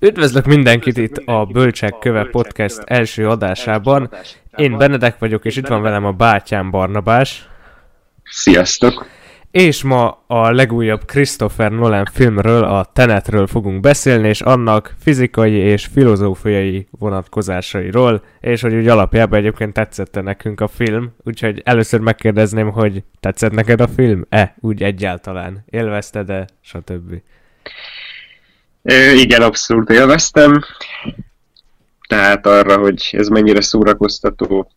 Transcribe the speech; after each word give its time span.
Üdvözlök 0.00 0.46
mindenkit 0.46 0.96
itt 0.96 1.16
a 1.16 1.44
Bölcsek 1.44 1.98
Köve 1.98 2.24
Podcast 2.24 2.78
első 2.84 3.28
adásában. 3.28 4.10
Én 4.56 4.78
Benedek 4.78 5.18
vagyok, 5.18 5.44
és 5.44 5.56
itt 5.56 5.66
van 5.66 5.82
velem 5.82 6.04
a 6.04 6.12
bátyám 6.12 6.70
Barnabás. 6.70 7.48
Sziasztok! 8.24 9.06
És 9.50 9.82
ma 9.82 10.24
a 10.26 10.50
legújabb 10.50 11.04
Christopher 11.04 11.70
Nolan 11.70 12.04
filmről, 12.12 12.64
a 12.64 12.84
Tenetről 12.84 13.46
fogunk 13.46 13.80
beszélni, 13.80 14.28
és 14.28 14.40
annak 14.40 14.94
fizikai 14.98 15.52
és 15.52 15.86
filozófiai 15.86 16.86
vonatkozásairól, 16.90 18.24
és 18.40 18.60
hogy 18.60 18.74
úgy 18.74 18.88
alapjában 18.88 19.38
egyébként 19.38 19.72
tetszette 19.72 20.20
nekünk 20.20 20.60
a 20.60 20.68
film, 20.68 21.12
úgyhogy 21.24 21.62
először 21.64 22.00
megkérdezném, 22.00 22.70
hogy 22.70 23.02
tetszett 23.20 23.52
neked 23.52 23.80
a 23.80 23.88
film? 23.88 24.24
E, 24.28 24.54
úgy 24.60 24.82
egyáltalán. 24.82 25.64
Élvezted-e, 25.70 26.46
stb. 26.60 27.22
Igen, 29.14 29.42
abszolút 29.42 29.90
élveztem. 29.90 30.60
Tehát 32.08 32.46
arra, 32.46 32.78
hogy 32.78 33.08
ez 33.12 33.28
mennyire 33.28 33.60
szórakoztató, 33.60 34.72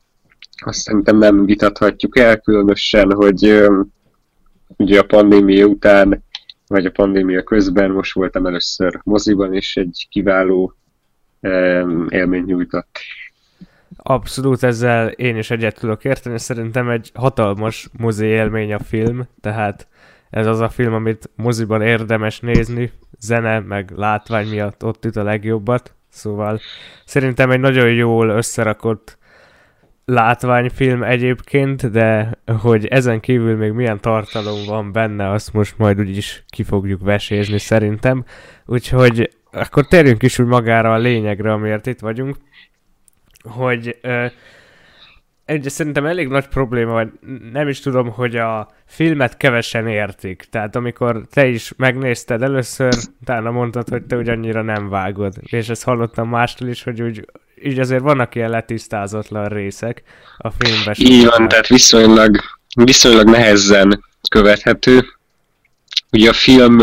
azt 0.58 0.80
szerintem 0.80 1.18
nem 1.18 1.46
vitathatjuk 1.46 2.18
el, 2.18 2.40
különösen, 2.40 3.14
hogy 3.14 3.68
ugye 4.68 5.00
a 5.00 5.04
pandémia 5.04 5.66
után, 5.66 6.24
vagy 6.68 6.86
a 6.86 6.92
pandémia 6.92 7.44
közben 7.44 7.92
most 7.92 8.14
voltam 8.14 8.46
először 8.46 9.00
moziban, 9.04 9.54
és 9.54 9.76
egy 9.76 10.08
kiváló 10.10 10.74
élmény 12.10 12.44
nyújtott. 12.44 13.00
Abszolút 13.98 14.64
ezzel 14.64 15.08
én 15.08 15.38
is 15.38 15.50
egyet 15.50 15.80
tudok 15.80 16.04
érteni, 16.04 16.40
szerintem 16.40 16.90
egy 16.90 17.12
hatalmas 17.14 17.90
mozi 17.98 18.26
élmény 18.26 18.74
a 18.74 18.80
film, 18.80 19.28
tehát 19.42 19.88
ez 20.30 20.46
az 20.48 20.60
a 20.60 20.70
film, 20.70 20.94
amit 20.94 21.30
moziban 21.36 21.82
érdemes 21.82 22.40
nézni, 22.40 22.92
zene 23.20 23.60
meg 23.60 23.92
látvány 23.96 24.48
miatt 24.48 24.84
ott 24.84 25.06
üt 25.06 25.16
a 25.16 25.24
legjobbat, 25.24 25.96
szóval 26.10 26.60
szerintem 27.06 27.52
egy 27.52 27.60
nagyon 27.60 27.94
jól 27.94 28.30
összerakott 28.30 29.18
látványfilm 30.06 31.04
egyébként, 31.04 31.92
de 31.92 32.32
hogy 32.62 32.86
ezen 32.86 33.20
kívül 33.20 33.56
még 33.56 33.72
milyen 33.72 34.00
tartalom 34.02 34.66
van 34.66 34.92
benne, 34.92 35.30
azt 35.32 35.54
most 35.54 35.78
majd 35.78 36.00
úgyis 36.00 36.44
ki 36.48 36.64
fogjuk 36.64 37.02
vesézni 37.02 37.58
szerintem. 37.58 38.26
Úgyhogy 38.66 39.30
akkor 39.52 39.88
térjünk 39.88 40.24
is 40.24 40.40
úgy 40.40 40.46
magára 40.46 40.94
a 40.94 40.98
lényegre, 40.98 41.52
amiért 41.52 41.86
itt 41.86 42.00
vagyunk, 42.00 42.36
hogy 43.44 44.00
egy, 45.48 45.70
szerintem 45.70 46.06
elég 46.06 46.28
nagy 46.28 46.48
probléma, 46.48 46.92
vagy 46.92 47.08
nem 47.52 47.67
is 47.67 47.80
tudom, 47.80 48.12
hogy 48.12 48.36
a 48.36 48.67
filmet 48.86 49.38
kevesen 49.38 49.88
értik. 49.88 50.48
Tehát 50.52 50.76
amikor 50.76 51.26
te 51.31 51.48
is 51.48 51.72
megnézted 51.78 52.42
először, 52.42 52.94
utána 53.22 53.52
mondtad, 53.52 53.90
hogy 53.90 54.03
te 54.03 54.18
úgy 54.18 54.30
annyira 54.30 54.62
nem 54.62 54.90
vágod. 54.90 55.34
És 55.42 55.70
ezt 55.70 55.84
hallottam 55.84 56.30
mástól 56.30 56.68
is, 56.68 56.84
hogy 56.84 57.02
úgy, 57.02 57.25
így 57.64 57.80
azért 57.80 58.02
vannak 58.02 58.36
ilyen 58.36 58.50
letisztázatlan 58.50 59.45
részek 59.45 60.03
a 60.38 60.52
filmben. 60.52 60.95
Így 60.98 61.25
van, 61.25 61.48
tehát 61.48 61.68
viszonylag, 61.68 62.38
viszonylag 62.84 63.30
nehezen 63.30 64.03
követhető. 64.30 65.06
Ugye 66.12 66.30
a 66.30 66.34
film 66.34 66.80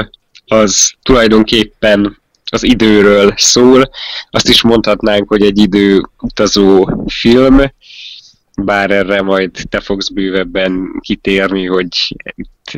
az 0.46 0.94
tulajdonképpen 1.02 2.18
az 2.50 2.62
időről 2.62 3.34
szól. 3.36 3.90
Azt 4.30 4.48
is 4.48 4.62
mondhatnánk, 4.62 5.28
hogy 5.28 5.42
egy 5.42 5.58
időutazó 5.58 6.88
film, 7.06 7.60
bár 8.56 8.90
erre 8.90 9.22
majd 9.22 9.50
te 9.68 9.80
fogsz 9.80 10.08
bővebben 10.08 11.00
kitérni, 11.00 11.66
hogy 11.66 12.16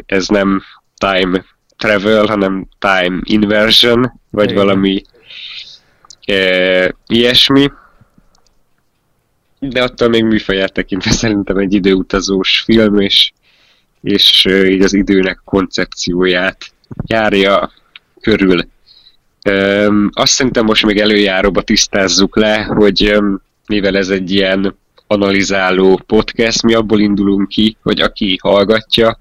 ez 0.07 0.29
nem 0.29 0.63
time 0.97 1.45
travel, 1.77 2.27
hanem 2.27 2.69
time 2.79 3.21
inversion, 3.23 4.21
vagy 4.31 4.51
Igen. 4.51 4.65
valami 4.65 5.03
e, 6.25 6.95
ilyesmi. 7.07 7.71
De 9.59 9.83
attól 9.83 10.09
még 10.09 10.25
műfaját 10.25 10.73
tekintve 10.73 11.11
szerintem 11.11 11.57
egy 11.57 11.75
időutazós 11.75 12.63
film, 12.65 13.01
és, 13.01 13.33
és 14.03 14.45
így 14.45 14.83
az 14.83 14.93
időnek 14.93 15.41
koncepcióját 15.45 16.73
járja 17.07 17.73
körül. 18.21 18.69
E, 19.43 19.87
azt 20.13 20.33
szerintem 20.33 20.65
most 20.65 20.87
még 20.87 20.99
előjáróba 20.99 21.63
tisztázzuk 21.63 22.37
le, 22.37 22.63
hogy 22.63 23.19
mivel 23.67 23.97
ez 23.97 24.09
egy 24.09 24.31
ilyen 24.31 24.77
analizáló 25.07 26.01
podcast, 26.07 26.63
mi 26.63 26.75
abból 26.75 27.01
indulunk 27.01 27.49
ki, 27.49 27.77
hogy 27.83 28.01
aki 28.01 28.39
hallgatja, 28.43 29.19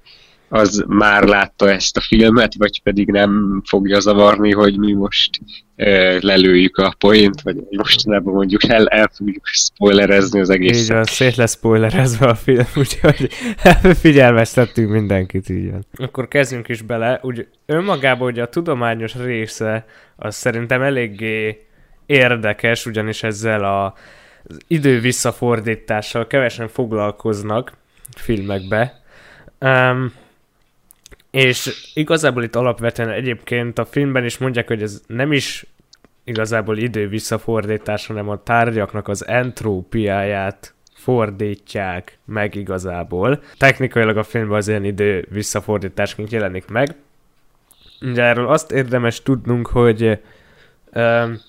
az 0.48 0.84
már 0.86 1.22
látta 1.22 1.70
ezt 1.70 1.96
a 1.96 2.00
filmet, 2.00 2.54
vagy 2.58 2.82
pedig 2.82 3.08
nem 3.08 3.62
fogja 3.64 4.00
zavarni, 4.00 4.52
hogy 4.52 4.78
mi 4.78 4.92
most 4.92 5.40
e, 5.76 6.18
lelőjük 6.20 6.76
a 6.76 6.94
poént, 6.98 7.40
vagy 7.40 7.56
nem 8.04 8.22
mondjuk 8.22 8.68
el, 8.68 8.86
el 8.86 9.10
fogjuk 9.14 9.46
spoilerezni 9.46 10.40
az 10.40 10.50
egészet. 10.50 10.82
Így 10.82 10.92
van, 10.92 11.04
szét 11.04 11.36
lesz 11.36 11.56
spoilerezve 11.56 12.26
a 12.26 12.34
film, 12.34 12.66
úgyhogy 12.76 13.28
figyelmeztettünk 14.02 14.90
mindenkit, 14.90 15.48
így 15.48 15.70
van. 15.70 15.86
Akkor 15.96 16.28
kezdjünk 16.28 16.68
is 16.68 16.82
bele. 16.82 17.20
Úgy 17.22 17.46
önmagában 17.66 18.30
ugye 18.30 18.42
a 18.42 18.48
tudományos 18.48 19.14
része 19.14 19.86
az 20.16 20.34
szerintem 20.34 20.82
eléggé 20.82 21.66
érdekes, 22.06 22.86
ugyanis 22.86 23.22
ezzel 23.22 23.64
a 23.64 23.94
az 24.48 24.58
idő 24.66 25.00
visszafordítással 25.00 26.26
kevesen 26.26 26.68
foglalkoznak 26.68 27.72
filmekbe. 28.16 29.00
Um, 29.60 30.12
és 31.30 31.90
igazából 31.94 32.42
itt 32.42 32.56
alapvetően 32.56 33.10
egyébként 33.10 33.78
a 33.78 33.84
filmben 33.84 34.24
is 34.24 34.38
mondják, 34.38 34.66
hogy 34.66 34.82
ez 34.82 35.02
nem 35.06 35.32
is 35.32 35.66
igazából 36.24 36.78
idő 36.78 37.08
visszafordítás, 37.08 38.06
hanem 38.06 38.28
a 38.28 38.42
tárgyaknak 38.42 39.08
az 39.08 39.26
entrópiáját 39.26 40.74
fordítják 40.94 42.18
meg 42.24 42.54
igazából. 42.54 43.42
Technikailag 43.58 44.16
a 44.16 44.22
filmben 44.22 44.56
az 44.56 44.68
ilyen 44.68 44.84
idő 44.84 45.26
visszafordításként 45.30 46.30
jelenik 46.30 46.66
meg. 46.66 46.94
De 48.00 48.22
erről 48.22 48.48
azt 48.48 48.72
érdemes 48.72 49.22
tudnunk, 49.22 49.66
hogy 49.66 50.18
um, 50.94 51.40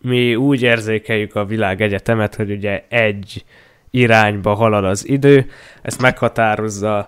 mi 0.00 0.34
úgy 0.34 0.62
érzékeljük 0.62 1.34
a 1.34 1.44
világegyetemet, 1.44 2.34
hogy 2.34 2.50
ugye 2.50 2.84
egy 2.88 3.44
irányba 3.90 4.54
halad 4.54 4.84
az 4.84 5.08
idő, 5.08 5.46
ezt 5.82 6.00
meghatározza 6.00 6.98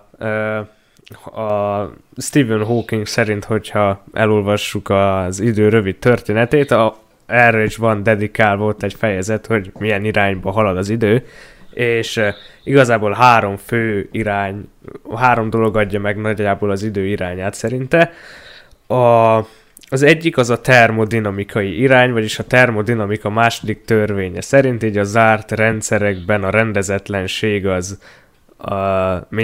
a 1.25 1.89
Stephen 2.17 2.63
Hawking 2.65 3.05
szerint, 3.05 3.43
hogyha 3.45 4.03
elolvassuk 4.13 4.89
az 4.89 5.39
idő 5.39 5.69
rövid 5.69 5.95
történetét, 5.95 6.71
a, 6.71 6.97
erre 7.25 7.63
is 7.63 7.75
van 7.75 8.03
dedikál 8.03 8.55
volt 8.55 8.83
egy 8.83 8.93
fejezet, 8.93 9.45
hogy 9.45 9.71
milyen 9.79 10.05
irányba 10.05 10.51
halad 10.51 10.77
az 10.77 10.89
idő, 10.89 11.25
és 11.73 12.21
igazából 12.63 13.11
három 13.11 13.57
fő 13.57 14.09
irány, 14.11 14.69
három 15.15 15.49
dolog 15.49 15.77
adja 15.77 15.99
meg 15.99 16.17
nagyjából 16.17 16.71
az 16.71 16.83
idő 16.83 17.05
irányát 17.05 17.53
szerinte. 17.53 18.11
A 18.87 19.39
az 19.89 20.03
egyik 20.03 20.37
az 20.37 20.49
a 20.49 20.61
termodinamikai 20.61 21.79
irány, 21.79 22.11
vagyis 22.11 22.39
a 22.39 22.43
termodinamika 22.43 23.29
második 23.29 23.85
törvénye 23.85 24.41
szerint 24.41 24.83
így 24.83 24.97
a 24.97 25.03
zárt 25.03 25.51
rendszerekben 25.51 26.43
a 26.43 26.49
rendezetlenség 26.49 27.67
az, 27.67 27.99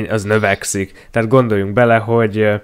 az 0.10 0.24
növekszik. 0.24 1.08
Tehát 1.12 1.30
gondoljunk 1.30 1.74
bele, 1.74 1.98
hogy 1.98 2.62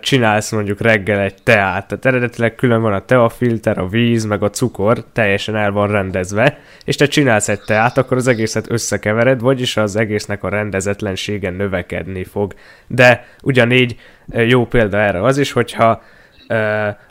csinálsz 0.00 0.50
mondjuk 0.50 0.80
reggel 0.80 1.20
egy 1.20 1.42
teát, 1.42 1.86
tehát 1.88 2.06
eredetileg 2.06 2.54
külön 2.54 2.82
van 2.82 2.92
a 2.92 3.04
teafilter, 3.04 3.78
a 3.78 3.88
víz, 3.88 4.24
meg 4.24 4.42
a 4.42 4.50
cukor, 4.50 5.04
teljesen 5.12 5.56
el 5.56 5.70
van 5.70 5.90
rendezve, 5.90 6.58
és 6.84 6.96
te 6.96 7.06
csinálsz 7.06 7.48
egy 7.48 7.60
teát, 7.60 7.98
akkor 7.98 8.16
az 8.16 8.26
egészet 8.26 8.70
összekevered, 8.70 9.40
vagyis 9.40 9.76
az 9.76 9.96
egésznek 9.96 10.42
a 10.42 10.48
rendezetlensége 10.48 11.50
növekedni 11.50 12.24
fog. 12.24 12.54
De 12.86 13.26
ugyanígy 13.42 13.96
jó 14.26 14.66
példa 14.66 14.98
erre 14.98 15.22
az 15.22 15.38
is, 15.38 15.52
hogyha 15.52 16.02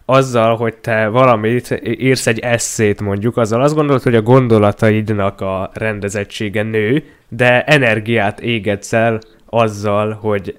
azzal, 0.05 0.55
hogy 0.55 0.75
te 0.75 1.07
valamit 1.07 1.81
írsz 1.83 2.27
egy 2.27 2.39
eszét 2.39 3.01
mondjuk, 3.01 3.37
azzal 3.37 3.61
azt 3.61 3.75
gondolod, 3.75 4.01
hogy 4.01 4.15
a 4.15 4.21
gondolataidnak 4.21 5.41
a 5.41 5.71
rendezettsége 5.73 6.63
nő, 6.63 7.03
de 7.29 7.63
energiát 7.63 8.39
égetsz 8.39 8.93
el 8.93 9.19
azzal, 9.45 10.11
hogy 10.13 10.57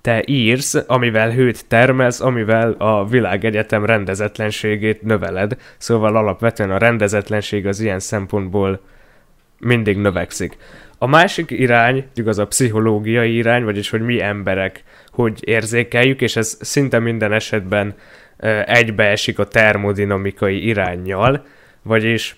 te 0.00 0.22
írsz, 0.26 0.84
amivel 0.86 1.30
hőt 1.30 1.66
termelsz, 1.68 2.20
amivel 2.20 2.74
a 2.78 3.06
világegyetem 3.06 3.84
rendezetlenségét 3.84 5.02
növeled. 5.02 5.56
Szóval 5.78 6.16
alapvetően 6.16 6.70
a 6.70 6.78
rendezetlenség 6.78 7.66
az 7.66 7.80
ilyen 7.80 8.00
szempontból 8.00 8.80
mindig 9.58 9.96
növekszik. 9.96 10.56
A 10.98 11.06
másik 11.06 11.50
irány, 11.50 12.04
igaz 12.14 12.38
a 12.38 12.46
pszichológiai 12.46 13.36
irány, 13.36 13.64
vagyis 13.64 13.90
hogy 13.90 14.00
mi 14.00 14.22
emberek 14.22 14.82
hogy 15.16 15.48
érzékeljük, 15.48 16.20
és 16.20 16.36
ez 16.36 16.58
szinte 16.60 16.98
minden 16.98 17.32
esetben 17.32 17.94
egybeesik 18.66 19.38
a 19.38 19.44
termodinamikai 19.44 20.66
irányjal, 20.66 21.46
vagyis 21.82 22.36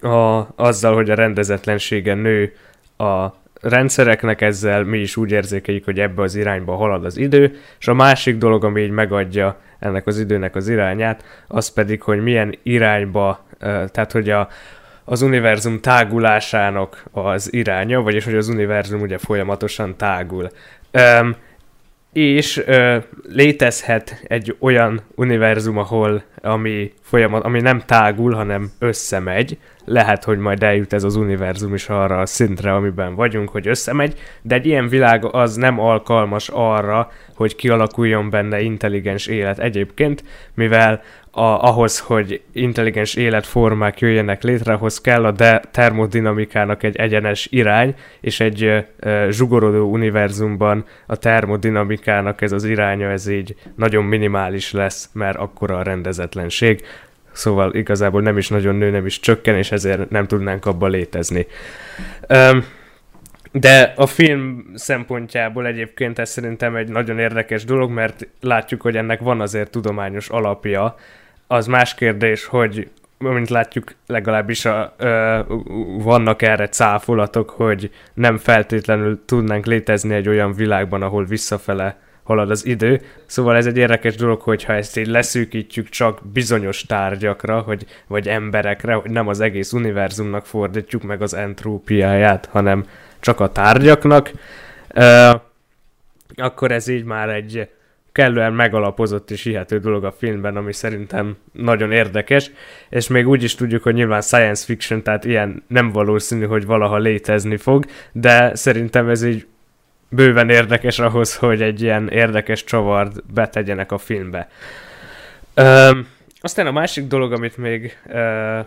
a, 0.00 0.46
azzal, 0.56 0.94
hogy 0.94 1.10
a 1.10 1.14
rendezetlensége 1.14 2.14
nő 2.14 2.52
a 2.96 3.26
rendszereknek, 3.60 4.40
ezzel 4.40 4.84
mi 4.84 4.98
is 4.98 5.16
úgy 5.16 5.30
érzékeljük, 5.30 5.84
hogy 5.84 6.00
ebbe 6.00 6.22
az 6.22 6.34
irányba 6.34 6.76
halad 6.76 7.04
az 7.04 7.16
idő, 7.16 7.58
és 7.78 7.88
a 7.88 7.94
másik 7.94 8.36
dolog, 8.36 8.64
ami 8.64 8.80
így 8.80 8.90
megadja 8.90 9.60
ennek 9.78 10.06
az 10.06 10.18
időnek 10.18 10.56
az 10.56 10.68
irányát, 10.68 11.24
az 11.46 11.68
pedig, 11.68 12.02
hogy 12.02 12.22
milyen 12.22 12.58
irányba, 12.62 13.44
tehát 13.58 14.12
hogy 14.12 14.30
a, 14.30 14.48
az 15.04 15.22
univerzum 15.22 15.80
tágulásának 15.80 17.04
az 17.12 17.52
iránya, 17.52 18.00
vagyis 18.00 18.24
hogy 18.24 18.34
az 18.34 18.48
univerzum 18.48 19.00
ugye 19.00 19.18
folyamatosan 19.18 19.96
tágul. 19.96 20.50
Um, 20.92 21.36
és 22.12 22.62
ö, 22.66 22.96
létezhet 23.28 24.20
egy 24.22 24.56
olyan 24.58 25.00
univerzum, 25.14 25.78
ahol 25.78 26.22
ami 26.42 26.92
folyamat, 27.02 27.44
ami 27.44 27.60
nem 27.60 27.82
tágul, 27.86 28.32
hanem 28.34 28.70
összemegy. 28.78 29.58
Lehet, 29.84 30.24
hogy 30.24 30.38
majd 30.38 30.62
eljut 30.62 30.92
ez 30.92 31.04
az 31.04 31.16
univerzum 31.16 31.74
is 31.74 31.88
arra 31.88 32.20
a 32.20 32.26
szintre, 32.26 32.74
amiben 32.74 33.14
vagyunk, 33.14 33.48
hogy 33.48 33.66
összemegy, 33.66 34.18
de 34.42 34.54
egy 34.54 34.66
ilyen 34.66 34.88
világ 34.88 35.24
az 35.24 35.54
nem 35.54 35.80
alkalmas 35.80 36.48
arra, 36.52 37.10
hogy 37.34 37.56
kialakuljon 37.56 38.30
benne 38.30 38.60
intelligens 38.60 39.26
élet 39.26 39.58
egyébként, 39.58 40.24
mivel 40.54 41.02
a, 41.30 41.42
ahhoz, 41.42 41.98
hogy 41.98 42.40
intelligens 42.52 43.14
életformák 43.14 44.00
jöjjenek 44.00 44.42
létre, 44.42 44.72
ahhoz 44.72 45.00
kell 45.00 45.24
a 45.24 45.30
de 45.30 45.62
termodinamikának 45.70 46.82
egy 46.82 46.96
egyenes 46.96 47.48
irány, 47.50 47.94
és 48.20 48.40
egy 48.40 48.62
e, 48.98 49.30
zsugorodó 49.30 49.90
univerzumban 49.90 50.84
a 51.06 51.16
termodinamikának 51.16 52.40
ez 52.40 52.52
az 52.52 52.64
iránya, 52.64 53.10
ez 53.10 53.28
így 53.28 53.54
nagyon 53.76 54.04
minimális 54.04 54.72
lesz, 54.72 55.10
mert 55.12 55.38
akkora 55.38 55.76
a 55.76 55.82
rendezetlenség. 55.82 56.82
Szóval 57.32 57.74
igazából 57.74 58.22
nem 58.22 58.38
is 58.38 58.48
nagyon 58.48 58.74
nő, 58.74 58.90
nem 58.90 59.06
is 59.06 59.20
csökken, 59.20 59.56
és 59.56 59.72
ezért 59.72 60.10
nem 60.10 60.26
tudnánk 60.26 60.66
abba 60.66 60.86
létezni. 60.86 61.46
Um, 62.28 62.64
de 63.52 63.92
a 63.96 64.06
film 64.06 64.70
szempontjából 64.74 65.66
egyébként 65.66 66.18
ez 66.18 66.30
szerintem 66.30 66.76
egy 66.76 66.88
nagyon 66.88 67.18
érdekes 67.18 67.64
dolog, 67.64 67.90
mert 67.90 68.28
látjuk, 68.40 68.80
hogy 68.80 68.96
ennek 68.96 69.20
van 69.20 69.40
azért 69.40 69.70
tudományos 69.70 70.28
alapja. 70.28 70.94
Az 71.46 71.66
más 71.66 71.94
kérdés, 71.94 72.44
hogy 72.44 72.88
mint 73.18 73.48
látjuk, 73.48 73.94
legalábbis 74.06 74.64
a, 74.64 74.94
ö, 74.96 75.40
vannak 75.98 76.42
erre 76.42 76.68
cáfolatok, 76.68 77.50
hogy 77.50 77.90
nem 78.14 78.36
feltétlenül 78.36 79.24
tudnánk 79.24 79.66
létezni 79.66 80.14
egy 80.14 80.28
olyan 80.28 80.52
világban, 80.52 81.02
ahol 81.02 81.24
visszafele 81.24 81.98
halad 82.22 82.50
az 82.50 82.66
idő. 82.66 83.00
Szóval 83.26 83.56
ez 83.56 83.66
egy 83.66 83.76
érdekes 83.76 84.14
dolog, 84.16 84.40
hogyha 84.40 84.72
ezt 84.72 84.96
így 84.96 85.06
leszűkítjük 85.06 85.88
csak 85.88 86.20
bizonyos 86.32 86.82
tárgyakra, 86.82 87.60
hogy, 87.60 87.86
vagy 88.06 88.28
emberekre, 88.28 88.94
hogy 88.94 89.10
nem 89.10 89.28
az 89.28 89.40
egész 89.40 89.72
univerzumnak 89.72 90.46
fordítjuk 90.46 91.02
meg 91.02 91.22
az 91.22 91.34
entrópiáját, 91.34 92.48
hanem 92.52 92.84
csak 93.20 93.40
a 93.40 93.52
tárgyaknak, 93.52 94.30
akkor 96.36 96.72
ez 96.72 96.88
így 96.88 97.04
már 97.04 97.28
egy 97.28 97.68
kellően 98.12 98.52
megalapozott 98.52 99.30
és 99.30 99.42
hihető 99.42 99.78
dolog 99.78 100.04
a 100.04 100.12
filmben, 100.12 100.56
ami 100.56 100.72
szerintem 100.72 101.36
nagyon 101.52 101.92
érdekes, 101.92 102.50
és 102.88 103.08
még 103.08 103.28
úgy 103.28 103.42
is 103.42 103.54
tudjuk, 103.54 103.82
hogy 103.82 103.94
nyilván 103.94 104.20
science 104.20 104.64
fiction, 104.64 105.02
tehát 105.02 105.24
ilyen 105.24 105.62
nem 105.66 105.92
valószínű, 105.92 106.46
hogy 106.46 106.66
valaha 106.66 106.98
létezni 106.98 107.56
fog, 107.56 107.84
de 108.12 108.54
szerintem 108.54 109.08
ez 109.08 109.24
így 109.24 109.46
bőven 110.08 110.50
érdekes 110.50 110.98
ahhoz, 110.98 111.36
hogy 111.36 111.62
egy 111.62 111.82
ilyen 111.82 112.08
érdekes 112.08 112.64
csavart 112.64 113.32
betegyenek 113.32 113.92
a 113.92 113.98
filmbe. 113.98 114.48
Ö, 115.54 115.98
aztán 116.40 116.66
a 116.66 116.72
másik 116.72 117.06
dolog, 117.06 117.32
amit 117.32 117.56
még 117.56 117.98
ö, 118.08 118.58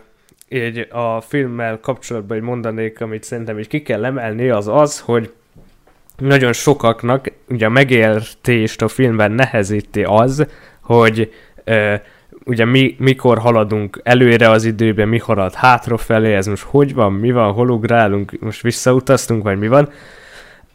így 0.54 0.88
a 0.90 1.20
filmmel 1.20 1.80
kapcsolatban 1.80 2.38
mondanék, 2.38 3.00
amit 3.00 3.24
szerintem 3.24 3.58
így 3.58 3.68
ki 3.68 3.82
kell 3.82 4.04
emelni, 4.04 4.48
az 4.48 4.68
az, 4.68 5.00
hogy 5.00 5.32
nagyon 6.16 6.52
sokaknak 6.52 7.32
ugye 7.48 7.66
a 7.66 7.70
megértést 7.70 8.82
a 8.82 8.88
filmben 8.88 9.32
nehezíti 9.32 10.02
az, 10.02 10.46
hogy 10.80 11.32
ö, 11.64 11.94
ugye 12.44 12.64
mi, 12.64 12.94
mikor 12.98 13.38
haladunk 13.38 14.00
előre 14.02 14.50
az 14.50 14.64
időben, 14.64 15.08
mi 15.08 15.18
halad 15.18 15.54
hátrafelé, 15.54 16.34
ez 16.34 16.46
most 16.46 16.62
hogy 16.62 16.94
van, 16.94 17.12
mi 17.12 17.32
van, 17.32 17.52
hol 17.52 17.70
ugrálunk, 17.70 18.38
most 18.40 18.62
visszautaztunk, 18.62 19.42
vagy 19.42 19.58
mi 19.58 19.68
van. 19.68 19.88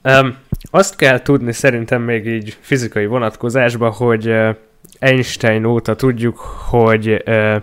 Um, 0.03 0.37
azt 0.71 0.95
kell 0.95 1.21
tudni 1.21 1.51
szerintem 1.53 2.01
még 2.01 2.25
így 2.25 2.57
fizikai 2.59 3.05
vonatkozásban, 3.05 3.91
hogy 3.91 4.27
uh, 4.27 4.55
Einstein 4.99 5.65
óta 5.65 5.95
tudjuk, 5.95 6.37
hogy 6.69 7.23
uh, 7.25 7.55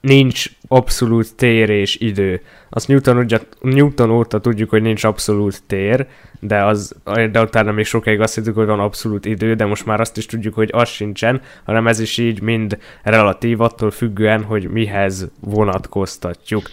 nincs 0.00 0.50
abszolút 0.68 1.34
tér 1.34 1.70
és 1.70 2.00
idő. 2.00 2.40
Azt 2.68 2.88
Newton, 2.88 3.16
ugye, 3.16 3.38
Newton 3.60 4.10
óta 4.10 4.40
tudjuk, 4.40 4.70
hogy 4.70 4.82
nincs 4.82 5.04
abszolút 5.04 5.62
tér, 5.66 6.06
de, 6.40 6.64
az, 6.64 6.94
de 7.04 7.40
utána 7.40 7.72
még 7.72 7.84
sokáig 7.84 8.20
azt 8.20 8.34
hittük, 8.34 8.54
hogy 8.54 8.66
van 8.66 8.80
abszolút 8.80 9.24
idő, 9.24 9.54
de 9.54 9.64
most 9.64 9.86
már 9.86 10.00
azt 10.00 10.16
is 10.16 10.26
tudjuk, 10.26 10.54
hogy 10.54 10.70
az 10.72 10.88
sincsen, 10.88 11.40
hanem 11.64 11.86
ez 11.86 12.00
is 12.00 12.18
így 12.18 12.42
mind 12.42 12.78
relatív, 13.02 13.60
attól 13.60 13.90
függően, 13.90 14.42
hogy 14.42 14.68
mihez 14.68 15.30
vonatkoztatjuk. 15.40 16.70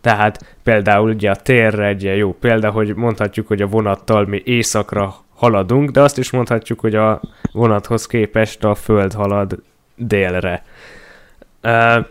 Tehát 0.00 0.56
például 0.62 1.10
ugye 1.10 1.30
a 1.30 1.36
térre 1.36 1.86
egy 1.86 2.02
ilyen 2.02 2.16
jó 2.16 2.32
példa, 2.32 2.70
hogy 2.70 2.94
mondhatjuk, 2.94 3.46
hogy 3.46 3.62
a 3.62 3.66
vonattal 3.66 4.26
mi 4.26 4.42
éjszakra 4.44 5.14
haladunk, 5.34 5.90
de 5.90 6.00
azt 6.00 6.18
is 6.18 6.30
mondhatjuk, 6.30 6.80
hogy 6.80 6.94
a 6.94 7.20
vonathoz 7.52 8.06
képest 8.06 8.64
a 8.64 8.74
föld 8.74 9.12
halad 9.12 9.62
délre. 9.96 10.64
Uh, 11.62 12.06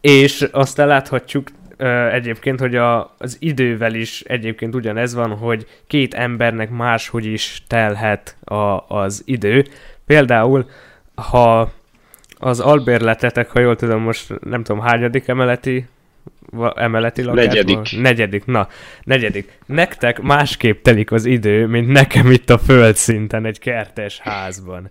és 0.00 0.48
aztán 0.52 0.86
láthatjuk 0.86 1.48
egyébként, 2.12 2.60
hogy 2.60 2.76
a, 2.76 3.14
az 3.18 3.36
idővel 3.40 3.94
is 3.94 4.20
egyébként 4.20 4.74
ugyanez 4.74 5.14
van, 5.14 5.36
hogy 5.36 5.66
két 5.86 6.14
embernek 6.14 6.70
máshogy 6.70 7.26
is 7.26 7.62
telhet 7.66 8.36
a, 8.44 8.78
az 8.88 9.22
idő. 9.24 9.64
Például, 10.06 10.70
ha 11.14 11.72
az 12.38 12.60
albérletetek, 12.60 13.50
ha 13.50 13.60
jól 13.60 13.76
tudom, 13.76 14.02
most 14.02 14.40
nem 14.44 14.62
tudom, 14.62 14.82
hányadik 14.82 15.28
emeleti 15.28 15.86
emeleti 16.74 17.22
lakás? 17.22 17.44
Negyedik. 17.44 18.00
Negyedik, 18.00 18.44
na, 18.44 18.68
negyedik. 19.02 19.58
Nektek 19.66 20.20
másképp 20.20 20.82
telik 20.82 21.12
az 21.12 21.24
idő, 21.24 21.66
mint 21.66 21.88
nekem 21.88 22.30
itt 22.30 22.50
a 22.50 22.58
földszinten 22.58 23.44
egy 23.44 23.58
kertes 23.58 24.18
házban. 24.18 24.90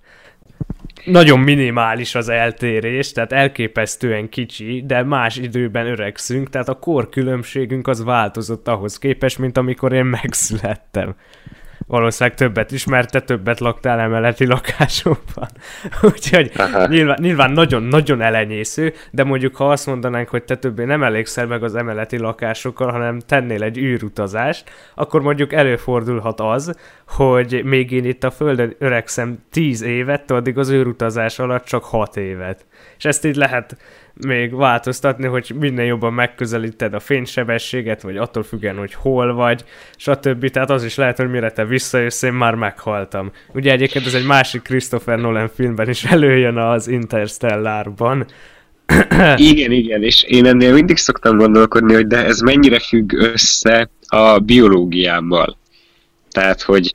Nagyon 1.06 1.40
minimális 1.40 2.16
az 2.16 2.30
eltérés, 2.30 3.12
tehát 3.12 3.32
elképesztően 3.32 4.30
kicsi, 4.30 4.84
de 4.86 5.04
más 5.04 5.38
időben 5.38 5.86
öregszünk, 5.86 6.50
tehát 6.50 6.70
a 6.70 6.80
korkülönbségünk 6.80 7.88
az 7.88 8.04
változott 8.04 8.68
ahhoz 8.68 8.98
képest, 8.98 9.38
mint 9.38 9.58
amikor 9.58 9.94
én 9.94 10.06
megszülettem 10.06 11.16
valószínűleg 11.88 12.38
többet 12.38 12.72
is, 12.72 12.86
mert 12.86 13.12
te 13.12 13.22
többet 13.22 13.60
laktál 13.60 14.00
emeleti 14.00 14.46
lakásokban. 14.46 15.48
Úgyhogy 16.12 16.52
nyilván, 16.88 17.18
nyilván 17.22 17.52
nagyon-nagyon 17.52 18.22
elenyésző, 18.22 18.94
de 19.12 19.24
mondjuk 19.24 19.56
ha 19.56 19.70
azt 19.70 19.86
mondanánk, 19.86 20.30
hogy 20.30 20.44
te 20.44 20.56
többé 20.56 20.84
nem 20.84 21.04
elégszel 21.04 21.46
meg 21.46 21.64
az 21.64 21.76
emeleti 21.76 22.18
lakásokkal, 22.18 22.92
hanem 22.92 23.20
tennél 23.20 23.64
egy 23.64 23.78
űrutazást, 23.78 24.70
akkor 24.96 25.22
mondjuk 25.22 25.54
előfordulhat 25.54 26.40
az, 26.40 26.76
hogy 27.08 27.62
még 27.64 27.92
én 27.92 28.06
itt 28.06 28.24
a 28.24 28.32
Földön 28.32 28.76
öregszem 28.78 29.44
10 29.52 29.82
évet, 29.82 30.32
addig 30.32 30.58
az 30.58 30.72
űrutazás 30.72 31.40
alatt 31.40 31.66
csak 31.66 31.84
6 31.84 32.18
évet. 32.18 32.66
És 32.98 33.06
ezt 33.06 33.26
így 33.26 33.36
lehet 33.36 33.78
még 34.14 34.56
változtatni, 34.56 35.26
hogy 35.26 35.52
minél 35.60 35.86
jobban 35.86 36.14
megközelíted 36.14 36.94
a 36.94 37.00
fénysebességet, 37.00 38.02
vagy 38.02 38.18
attól 38.18 38.44
függően, 38.44 38.78
hogy 38.78 38.94
hol 38.94 39.34
vagy, 39.34 39.64
stb. 39.98 40.50
Tehát 40.50 40.70
az 40.70 40.84
is 40.84 40.96
lehet, 40.96 41.18
hogy 41.18 41.30
mire 41.30 41.52
te 41.52 41.66
visszajössz, 41.66 42.22
én 42.22 42.34
már 42.34 42.56
meghaltam. 42.56 43.32
Ugye 43.54 43.72
egyébként 43.72 44.06
ez 44.06 44.14
egy 44.14 44.26
másik 44.26 44.62
Christopher 44.62 45.20
Nolan 45.20 45.50
filmben 45.56 45.90
is 45.90 46.04
előjön 46.04 46.58
az 46.58 46.88
Interstellárban. 46.88 48.26
igen, 49.36 49.72
igen, 49.72 50.04
és 50.04 50.24
én 50.24 50.46
ennél 50.46 50.74
mindig 50.74 50.98
szoktam 50.98 51.38
gondolkodni, 51.38 51.94
hogy 51.94 52.08
de 52.08 52.26
ez 52.26 52.40
mennyire 52.40 52.80
függ 52.80 53.14
össze 53.14 53.90
a 54.08 54.40
biológiámmal. 54.40 55.58
Tehát, 56.32 56.62
hogy 56.62 56.94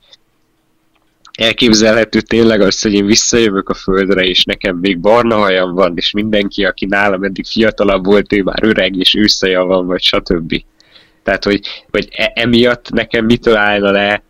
elképzelhető 1.35 2.21
tényleg 2.21 2.61
az, 2.61 2.81
hogy 2.81 2.93
én 2.93 3.05
visszajövök 3.05 3.69
a 3.69 3.73
földre, 3.73 4.23
és 4.23 4.43
nekem 4.43 4.77
még 4.77 4.99
barna 4.99 5.35
hajam 5.35 5.73
van, 5.73 5.93
és 5.95 6.11
mindenki, 6.11 6.65
aki 6.65 6.85
nálam 6.85 7.23
eddig 7.23 7.45
fiatalabb 7.45 8.05
volt, 8.05 8.33
ő 8.33 8.43
már 8.43 8.63
öreg, 8.63 8.95
és 8.95 9.15
őszaja 9.15 9.63
van, 9.63 9.85
vagy 9.85 10.01
stb. 10.01 10.63
Tehát, 11.23 11.43
hogy, 11.43 11.61
hogy 11.91 12.07
e- 12.11 12.31
emiatt 12.35 12.89
nekem 12.89 13.25
mitől 13.25 13.55
állna 13.55 13.91
le 13.91 14.23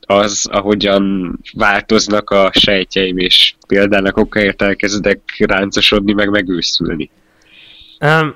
az, 0.00 0.48
ahogyan 0.50 1.32
változnak 1.52 2.30
a 2.30 2.50
sejtjeim, 2.54 3.18
és 3.18 3.54
példának 3.66 4.16
okáért 4.16 4.62
elkezdek 4.62 5.20
ráncosodni, 5.38 6.12
meg 6.12 6.30
megőszülni. 6.30 7.10
Um, 8.00 8.34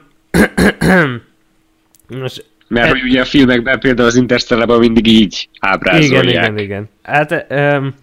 Most 2.21 2.45
mert 2.69 2.91
hogy 2.91 3.03
ugye 3.03 3.21
a 3.21 3.25
filmekben 3.25 3.81
például 3.81 4.09
az 4.09 4.17
Interstellarban 4.17 4.79
mindig 4.79 5.07
így 5.07 5.49
ábrázolják. 5.61 6.25
Igen, 6.25 6.59
igen, 6.59 6.59
igen. 6.59 6.89
Hát, 7.03 7.47
um, 7.51 7.95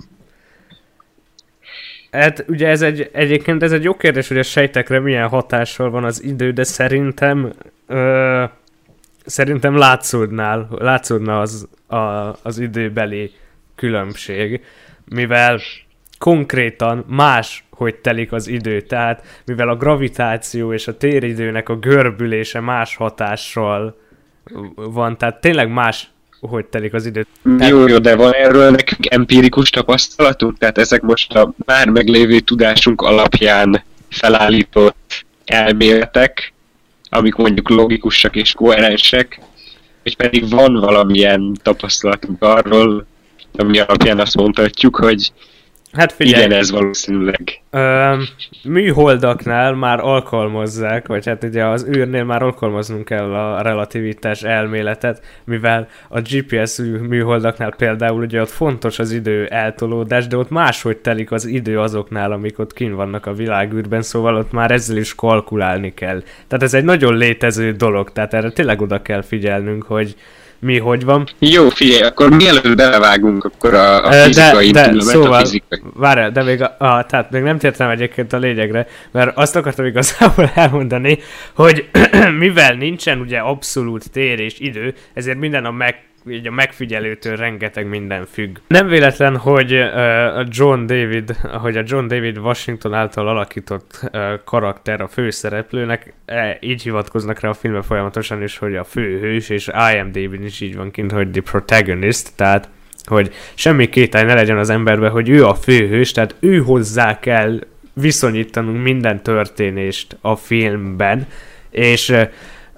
hát 2.11 2.45
ugye 2.47 2.67
ez 2.67 2.81
egy, 2.81 3.09
egyébként 3.13 3.63
ez 3.63 3.71
egy 3.71 3.83
jó 3.83 3.95
kérdés, 3.95 4.27
hogy 4.27 4.37
a 4.37 4.43
sejtekre 4.43 4.99
milyen 4.99 5.27
hatással 5.27 5.89
van 5.89 6.03
az 6.03 6.23
idő, 6.23 6.51
de 6.51 6.63
szerintem 6.63 7.51
uh, 7.87 8.43
szerintem 9.25 9.77
látszódnál, 9.77 10.67
látszódna 10.79 11.39
az, 11.39 11.67
a, 11.87 11.95
az 12.43 12.59
időbeli 12.59 13.31
különbség, 13.75 14.61
mivel 15.05 15.59
konkrétan 16.17 17.05
más, 17.07 17.63
hogy 17.69 17.95
telik 17.95 18.31
az 18.31 18.47
idő, 18.47 18.81
tehát 18.81 19.41
mivel 19.45 19.69
a 19.69 19.75
gravitáció 19.75 20.73
és 20.73 20.87
a 20.87 20.97
téridőnek 20.97 21.69
a 21.69 21.75
görbülése 21.75 22.59
más 22.59 22.95
hatással 22.95 24.01
van, 24.75 25.17
tehát 25.17 25.41
tényleg 25.41 25.71
más 25.71 26.11
hogy 26.49 26.65
telik 26.65 26.93
az 26.93 27.05
idő. 27.05 27.27
Jó, 27.59 27.87
jó, 27.87 27.97
de 27.97 28.15
van 28.15 28.33
erről 28.33 28.71
nekünk 28.71 29.13
empirikus 29.13 29.69
tapasztalatunk? 29.69 30.57
Tehát 30.57 30.77
ezek 30.77 31.01
most 31.01 31.33
a 31.33 31.53
már 31.65 31.89
meglévő 31.89 32.39
tudásunk 32.39 33.01
alapján 33.01 33.83
felállított 34.09 35.25
elméletek, 35.45 36.53
amik 37.09 37.35
mondjuk 37.35 37.69
logikusak 37.69 38.35
és 38.35 38.51
koherensek, 38.51 39.39
vagy 40.03 40.15
pedig 40.15 40.49
van 40.49 40.73
valamilyen 40.73 41.57
tapasztalatunk 41.61 42.41
arról, 42.43 43.05
ami 43.57 43.79
alapján 43.79 44.19
azt 44.19 44.35
mondhatjuk, 44.35 44.95
hogy 44.95 45.31
Hát 45.93 46.11
figyelj. 46.11 46.45
Igen, 46.45 46.57
ez 46.57 46.71
valószínűleg. 46.71 47.61
Ö, 47.69 48.13
műholdaknál 48.63 49.73
már 49.73 49.99
alkalmazzák, 49.99 51.07
vagy 51.07 51.25
hát 51.25 51.43
ugye 51.43 51.65
az 51.65 51.87
űrnél 51.87 52.23
már 52.23 52.41
alkalmaznunk 52.43 53.05
kell 53.05 53.33
a 53.33 53.61
relativitás 53.61 54.43
elméletet, 54.43 55.25
mivel 55.43 55.87
a 56.09 56.19
GPS 56.21 56.77
műholdaknál 57.07 57.73
például 57.77 58.21
ugye 58.23 58.41
ott 58.41 58.49
fontos 58.49 58.99
az 58.99 59.11
idő 59.11 59.45
eltolódás, 59.45 60.27
de 60.27 60.37
ott 60.37 60.49
máshogy 60.49 60.97
telik 60.97 61.31
az 61.31 61.45
idő 61.45 61.79
azoknál, 61.79 62.31
amik 62.31 62.59
ott 62.59 62.73
kin 62.73 62.95
vannak 62.95 63.25
a 63.25 63.33
világűrben, 63.33 64.01
szóval 64.01 64.35
ott 64.35 64.51
már 64.51 64.71
ezzel 64.71 64.97
is 64.97 65.15
kalkulálni 65.15 65.93
kell. 65.93 66.21
Tehát 66.47 66.63
ez 66.63 66.73
egy 66.73 66.83
nagyon 66.83 67.17
létező 67.17 67.71
dolog, 67.71 68.11
tehát 68.11 68.33
erre 68.33 68.51
tényleg 68.51 68.81
oda 68.81 69.01
kell 69.01 69.21
figyelnünk, 69.21 69.83
hogy 69.83 70.15
mi 70.63 70.79
hogy 70.79 71.03
van. 71.03 71.27
Jó, 71.39 71.69
figyelj, 71.69 72.01
akkor 72.01 72.29
mielőtt 72.29 72.75
belevágunk, 72.75 73.43
akkor 73.43 73.73
a, 73.73 74.05
a 74.05 74.11
fizikai 74.11 74.71
de, 74.71 74.91
de, 74.91 75.01
szóval, 75.01 75.33
a 75.33 75.39
fizikai. 75.39 75.81
Várj, 75.93 76.31
de 76.31 76.43
még, 76.43 76.61
a, 76.61 76.75
a, 76.77 77.05
tehát 77.05 77.31
még 77.31 77.41
nem 77.41 77.57
tértem 77.57 77.89
egyébként 77.89 78.33
a 78.33 78.37
lényegre, 78.37 78.87
mert 79.11 79.37
azt 79.37 79.55
akartam 79.55 79.85
igazából 79.85 80.51
elmondani, 80.55 81.19
hogy 81.55 81.89
mivel 82.39 82.73
nincsen 82.73 83.19
ugye 83.19 83.37
abszolút 83.37 84.11
tér 84.11 84.39
és 84.39 84.59
idő, 84.59 84.93
ezért 85.13 85.37
minden 85.37 85.65
a 85.65 85.71
meg 85.71 85.95
így 86.29 86.47
a 86.47 86.51
megfigyelőtől 86.51 87.35
rengeteg 87.35 87.87
minden 87.87 88.25
függ. 88.25 88.57
Nem 88.67 88.87
véletlen, 88.87 89.37
hogy 89.37 89.73
a 89.73 90.45
John 90.49 90.85
David, 90.85 91.35
hogy 91.41 91.77
a 91.77 91.83
John 91.85 92.07
David 92.07 92.37
Washington 92.37 92.93
által 92.93 93.27
alakított 93.27 94.11
karakter 94.45 95.01
a 95.01 95.07
főszereplőnek, 95.07 96.13
e, 96.25 96.57
így 96.61 96.81
hivatkoznak 96.81 97.39
rá 97.39 97.49
a 97.49 97.53
filmbe 97.53 97.81
folyamatosan 97.81 98.43
is, 98.43 98.57
hogy 98.57 98.75
a 98.75 98.83
főhős, 98.83 99.49
és 99.49 99.71
IMDb-n 99.93 100.43
is 100.43 100.61
így 100.61 100.75
van 100.75 100.91
kint, 100.91 101.11
hogy 101.11 101.29
the 101.31 101.41
protagonist, 101.41 102.35
tehát 102.35 102.69
hogy 103.05 103.33
semmi 103.53 103.89
kételj 103.89 104.25
ne 104.25 104.33
legyen 104.33 104.57
az 104.57 104.69
emberben, 104.69 105.11
hogy 105.11 105.29
ő 105.29 105.45
a 105.45 105.55
főhős, 105.55 106.11
tehát 106.11 106.35
ő 106.39 106.57
hozzá 106.57 107.19
kell 107.19 107.59
viszonyítanunk 107.93 108.83
minden 108.83 109.23
történést 109.23 110.17
a 110.21 110.35
filmben, 110.35 111.27
és 111.69 112.13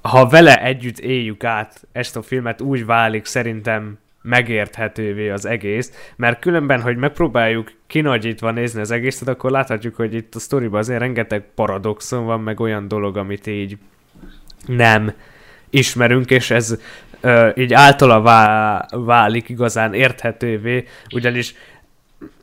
ha 0.05 0.27
vele 0.27 0.63
együtt 0.63 0.99
éljük 0.99 1.43
át 1.43 1.87
ezt 1.91 2.15
a 2.15 2.21
filmet, 2.21 2.61
úgy 2.61 2.85
válik 2.85 3.25
szerintem 3.25 3.97
megérthetővé 4.21 5.29
az 5.29 5.45
egész, 5.45 6.11
mert 6.15 6.39
különben, 6.39 6.81
hogy 6.81 6.97
megpróbáljuk 6.97 7.71
kinagyítva 7.87 8.51
nézni 8.51 8.81
az 8.81 8.91
egészet, 8.91 9.27
akkor 9.27 9.51
láthatjuk, 9.51 9.95
hogy 9.95 10.13
itt 10.13 10.35
a 10.35 10.39
sztoriban 10.39 10.79
azért 10.79 10.99
rengeteg 10.99 11.43
paradoxon 11.55 12.25
van, 12.25 12.41
meg 12.41 12.59
olyan 12.59 12.87
dolog, 12.87 13.17
amit 13.17 13.47
így 13.47 13.77
nem 14.65 15.13
ismerünk, 15.69 16.29
és 16.29 16.51
ez 16.51 16.77
ö, 17.21 17.49
így 17.55 17.73
általa 17.73 18.21
vá- 18.21 18.89
válik 18.91 19.49
igazán 19.49 19.93
érthetővé, 19.93 20.85
ugyanis 21.13 21.53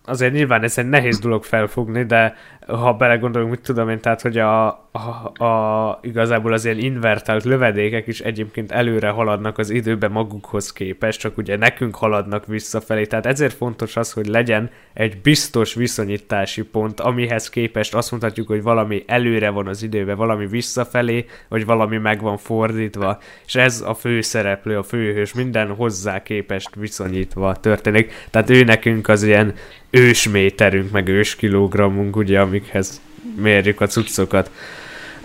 azért 0.04 0.32
nyilván 0.32 0.62
ez 0.62 0.78
egy 0.78 0.88
nehéz 0.88 1.18
dolog 1.18 1.44
felfogni, 1.44 2.04
de 2.04 2.36
ha 2.66 2.92
belegondolunk, 2.92 3.50
mit 3.50 3.60
tudom 3.60 3.88
én, 3.88 4.00
tehát 4.00 4.20
hogy 4.20 4.38
a, 4.38 4.66
a, 4.92 5.44
a 5.44 5.98
igazából 6.02 6.52
az 6.52 6.64
ilyen 6.64 6.78
invertált 6.78 7.44
lövedékek 7.44 8.06
is 8.06 8.20
egyébként 8.20 8.72
előre 8.72 9.08
haladnak 9.08 9.58
az 9.58 9.70
időbe 9.70 10.08
magukhoz 10.08 10.72
képest, 10.72 11.20
csak 11.20 11.36
ugye 11.36 11.56
nekünk 11.56 11.94
haladnak 11.94 12.46
visszafelé, 12.46 13.04
tehát 13.04 13.26
ezért 13.26 13.54
fontos 13.54 13.96
az, 13.96 14.12
hogy 14.12 14.26
legyen 14.26 14.70
egy 14.92 15.20
biztos 15.20 15.74
viszonyítási 15.74 16.62
pont, 16.62 17.00
amihez 17.00 17.48
képest 17.48 17.94
azt 17.94 18.10
mondhatjuk, 18.10 18.46
hogy 18.46 18.62
valami 18.62 19.04
előre 19.06 19.50
van 19.50 19.66
az 19.66 19.82
időbe, 19.82 20.14
valami 20.14 20.46
visszafelé, 20.46 21.26
vagy 21.48 21.64
valami 21.64 21.96
meg 21.96 22.20
van 22.20 22.36
fordítva, 22.36 23.18
és 23.46 23.54
ez 23.54 23.80
a 23.86 23.94
főszereplő, 23.94 24.78
a 24.78 24.82
főhős 24.82 25.34
minden 25.34 25.74
hozzá 25.74 26.22
képest 26.22 26.74
viszonyítva 26.74 27.56
történik, 27.56 28.12
tehát 28.30 28.50
ő 28.50 28.64
nekünk 28.64 29.08
az 29.08 29.22
ilyen 29.22 29.54
ősméterünk, 29.92 30.90
meg 30.90 31.08
őskilogrammunk, 31.08 32.16
ugye, 32.16 32.40
amikhez 32.40 33.00
mérjük 33.36 33.80
a 33.80 33.86
cuccokat. 33.86 34.50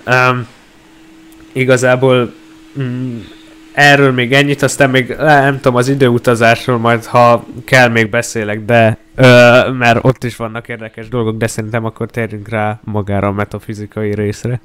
Um, 0.06 0.48
igazából 1.52 2.34
mm, 2.80 3.20
erről 3.74 4.12
még 4.12 4.34
ennyit, 4.34 4.62
aztán 4.62 4.90
még 4.90 5.16
nem 5.18 5.56
tudom, 5.56 5.76
az 5.76 5.88
időutazásról 5.88 6.78
majd, 6.78 7.06
ha 7.06 7.46
kell, 7.66 7.90
még 7.90 8.10
beszélek, 8.10 8.66
de 8.66 8.98
ö, 9.16 9.72
mert 9.72 10.00
ott 10.02 10.24
is 10.24 10.36
vannak 10.36 10.68
érdekes 10.68 11.08
dolgok, 11.08 11.38
de 11.38 11.48
szerintem 11.48 11.86
akkor 11.86 12.10
térjünk 12.10 12.50
rá 12.50 12.80
magára 12.84 13.28
a 13.28 13.32
metafizikai 13.32 14.14
részre. 14.14 14.62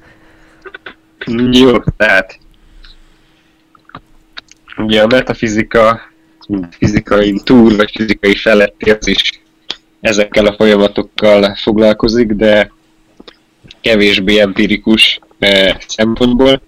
Jó, 1.51 1.79
tehát 1.97 2.39
ugye 4.77 5.01
a 5.01 5.07
metafizika 5.07 6.01
fizikai 6.69 7.41
túl, 7.43 7.75
vagy 7.75 7.91
fizikai 7.95 8.35
feletti 8.35 8.95
is 9.03 9.42
ezekkel 10.03 10.45
a 10.45 10.53
folyamatokkal 10.53 11.55
foglalkozik, 11.55 12.27
de 12.27 12.71
kevésbé 13.81 14.39
empirikus 14.39 15.19
eh, 15.39 15.75
szempontból. 15.87 16.61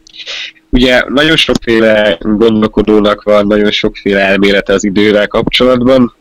Ugye 0.70 1.04
nagyon 1.08 1.36
sokféle 1.36 2.18
gondolkodónak 2.20 3.24
van, 3.24 3.48
nagyon 3.48 3.72
sokféle 3.72 4.20
elmélete 4.20 4.74
az 4.74 4.84
idővel 4.84 5.28
kapcsolatban. 5.28 6.16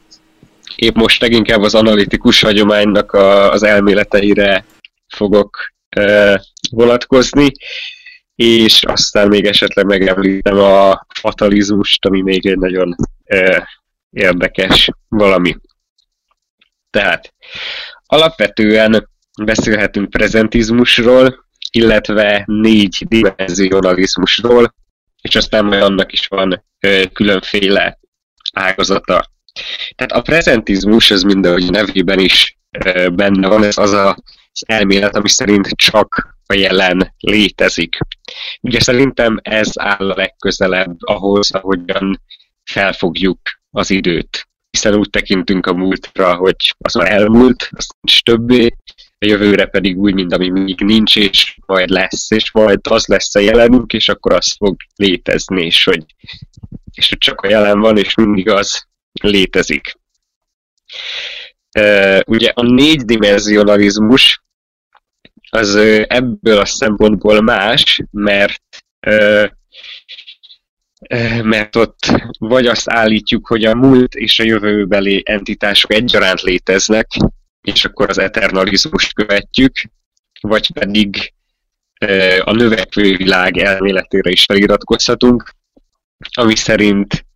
Épp 0.76 0.94
most 0.94 1.20
leginkább 1.20 1.60
az 1.60 1.74
analitikus 1.74 2.40
hagyománynak 2.40 3.12
a, 3.12 3.50
az 3.50 3.62
elméleteire 3.62 4.64
fogok 5.08 5.72
e, 5.88 6.40
vonatkozni, 6.70 7.52
és 8.34 8.82
aztán 8.84 9.28
még 9.28 9.44
esetleg 9.44 9.86
megemlítem 9.86 10.58
a 10.58 11.06
fatalizmust, 11.14 12.04
ami 12.06 12.20
még 12.20 12.46
egy 12.46 12.58
nagyon 12.58 12.94
e, 13.24 13.68
érdekes 14.10 14.90
valami. 15.08 15.56
Tehát 16.94 17.34
alapvetően 18.06 19.08
beszélhetünk 19.42 20.10
prezentizmusról, 20.10 21.46
illetve 21.70 22.42
négy 22.46 23.04
dimenzionalizmusról, 23.08 24.74
és 25.22 25.34
aztán 25.34 25.64
majd 25.64 25.82
annak 25.82 26.12
is 26.12 26.26
van 26.26 26.64
ö, 26.80 27.02
különféle 27.12 27.98
ágazata. 28.52 29.30
Tehát 29.94 30.12
a 30.12 30.22
prezentizmus, 30.22 31.10
az 31.10 31.22
mindahogy 31.22 31.70
nevében 31.70 32.18
is 32.18 32.58
ö, 32.70 33.08
benne 33.08 33.48
van, 33.48 33.64
ez 33.64 33.78
az 33.78 33.92
a, 33.92 34.08
az 34.52 34.62
elmélet, 34.66 35.16
ami 35.16 35.28
szerint 35.28 35.68
csak 35.68 36.36
a 36.46 36.54
jelen 36.54 37.14
létezik. 37.18 37.98
Ugye 38.60 38.80
szerintem 38.80 39.38
ez 39.42 39.70
áll 39.74 40.10
a 40.10 40.16
legközelebb 40.16 40.96
ahhoz, 40.98 41.50
ahogyan 41.54 42.20
felfogjuk 42.64 43.40
az 43.70 43.90
időt 43.90 44.48
hiszen 44.74 44.94
úgy 44.94 45.10
tekintünk 45.10 45.66
a 45.66 45.72
múltra, 45.72 46.34
hogy 46.34 46.56
az 46.78 46.94
már 46.94 47.12
elmúlt, 47.12 47.68
az 47.70 47.86
nincs 48.00 48.22
többé, 48.22 48.74
a 49.18 49.26
jövőre 49.26 49.66
pedig 49.66 49.98
úgy, 49.98 50.14
mint 50.14 50.32
ami 50.32 50.48
még 50.48 50.80
nincs, 50.80 51.16
és 51.16 51.58
majd 51.66 51.88
lesz, 51.88 52.30
és 52.30 52.52
majd 52.52 52.80
az 52.82 53.06
lesz 53.06 53.34
a 53.34 53.40
jelenünk, 53.40 53.92
és 53.92 54.08
akkor 54.08 54.32
az 54.32 54.54
fog 54.56 54.76
létezni, 54.96 55.64
és 55.64 55.84
hogy, 55.84 56.04
és 56.94 57.08
hogy 57.08 57.18
csak 57.18 57.40
a 57.40 57.48
jelen 57.48 57.80
van, 57.80 57.98
és 57.98 58.14
mindig 58.14 58.48
az 58.48 58.86
létezik. 59.22 59.98
Ugye 62.26 62.50
a 62.54 62.62
négy-dimenzionalizmus 62.62 64.42
az 65.50 65.74
ebből 66.06 66.58
a 66.58 66.64
szempontból 66.64 67.40
más, 67.40 68.02
mert 68.10 68.62
mert 71.42 71.76
ott 71.76 71.98
vagy 72.38 72.66
azt 72.66 72.90
állítjuk, 72.90 73.46
hogy 73.46 73.64
a 73.64 73.74
múlt 73.74 74.14
és 74.14 74.38
a 74.38 74.44
jövőbeli 74.44 75.22
entitások 75.24 75.92
egyaránt 75.92 76.40
léteznek, 76.40 77.06
és 77.60 77.84
akkor 77.84 78.08
az 78.08 78.18
eternalizmust 78.18 79.14
követjük, 79.14 79.72
vagy 80.40 80.72
pedig 80.72 81.32
a 82.44 82.52
növekvő 82.52 83.16
világ 83.16 83.56
elméletére 83.56 84.30
is 84.30 84.44
feliratkozhatunk, 84.44 85.54
ami 86.34 86.56
szerint 86.56 87.26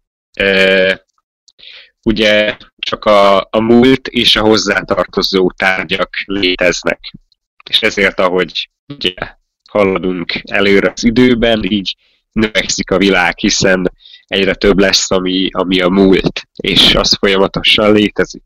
ugye 2.02 2.56
csak 2.76 3.04
a, 3.04 3.38
a 3.38 3.60
múlt 3.60 4.08
és 4.08 4.36
a 4.36 4.40
hozzátartozó 4.40 5.50
tárgyak 5.50 6.10
léteznek. 6.24 7.00
És 7.70 7.82
ezért, 7.82 8.20
ahogy 8.20 8.70
ugye 8.94 9.14
haladunk 9.70 10.32
előre 10.44 10.92
az 10.94 11.04
időben, 11.04 11.62
így 11.62 11.96
növekszik 12.32 12.90
a 12.90 12.98
világ, 12.98 13.38
hiszen 13.38 13.92
egyre 14.26 14.54
több 14.54 14.78
lesz, 14.78 15.10
ami, 15.10 15.48
ami 15.52 15.80
a 15.80 15.88
múlt, 15.88 16.42
és 16.56 16.94
az 16.94 17.16
folyamatosan 17.18 17.92
létezik. 17.92 18.42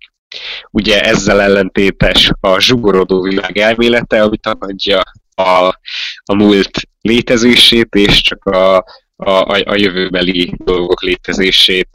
Ugye 0.70 1.00
ezzel 1.00 1.40
ellentétes 1.40 2.30
a 2.40 2.60
zsugorodó 2.60 3.22
világ 3.22 3.58
elmélete, 3.58 4.22
ami 4.22 4.38
tagadja 4.38 5.02
a, 5.34 5.78
a 6.24 6.34
múlt 6.34 6.78
létezését, 7.00 7.94
és 7.94 8.20
csak 8.20 8.44
a, 8.44 8.76
a, 9.16 9.60
a 9.64 9.74
jövőbeli 9.76 10.54
dolgok 10.64 11.02
létezését 11.02 11.88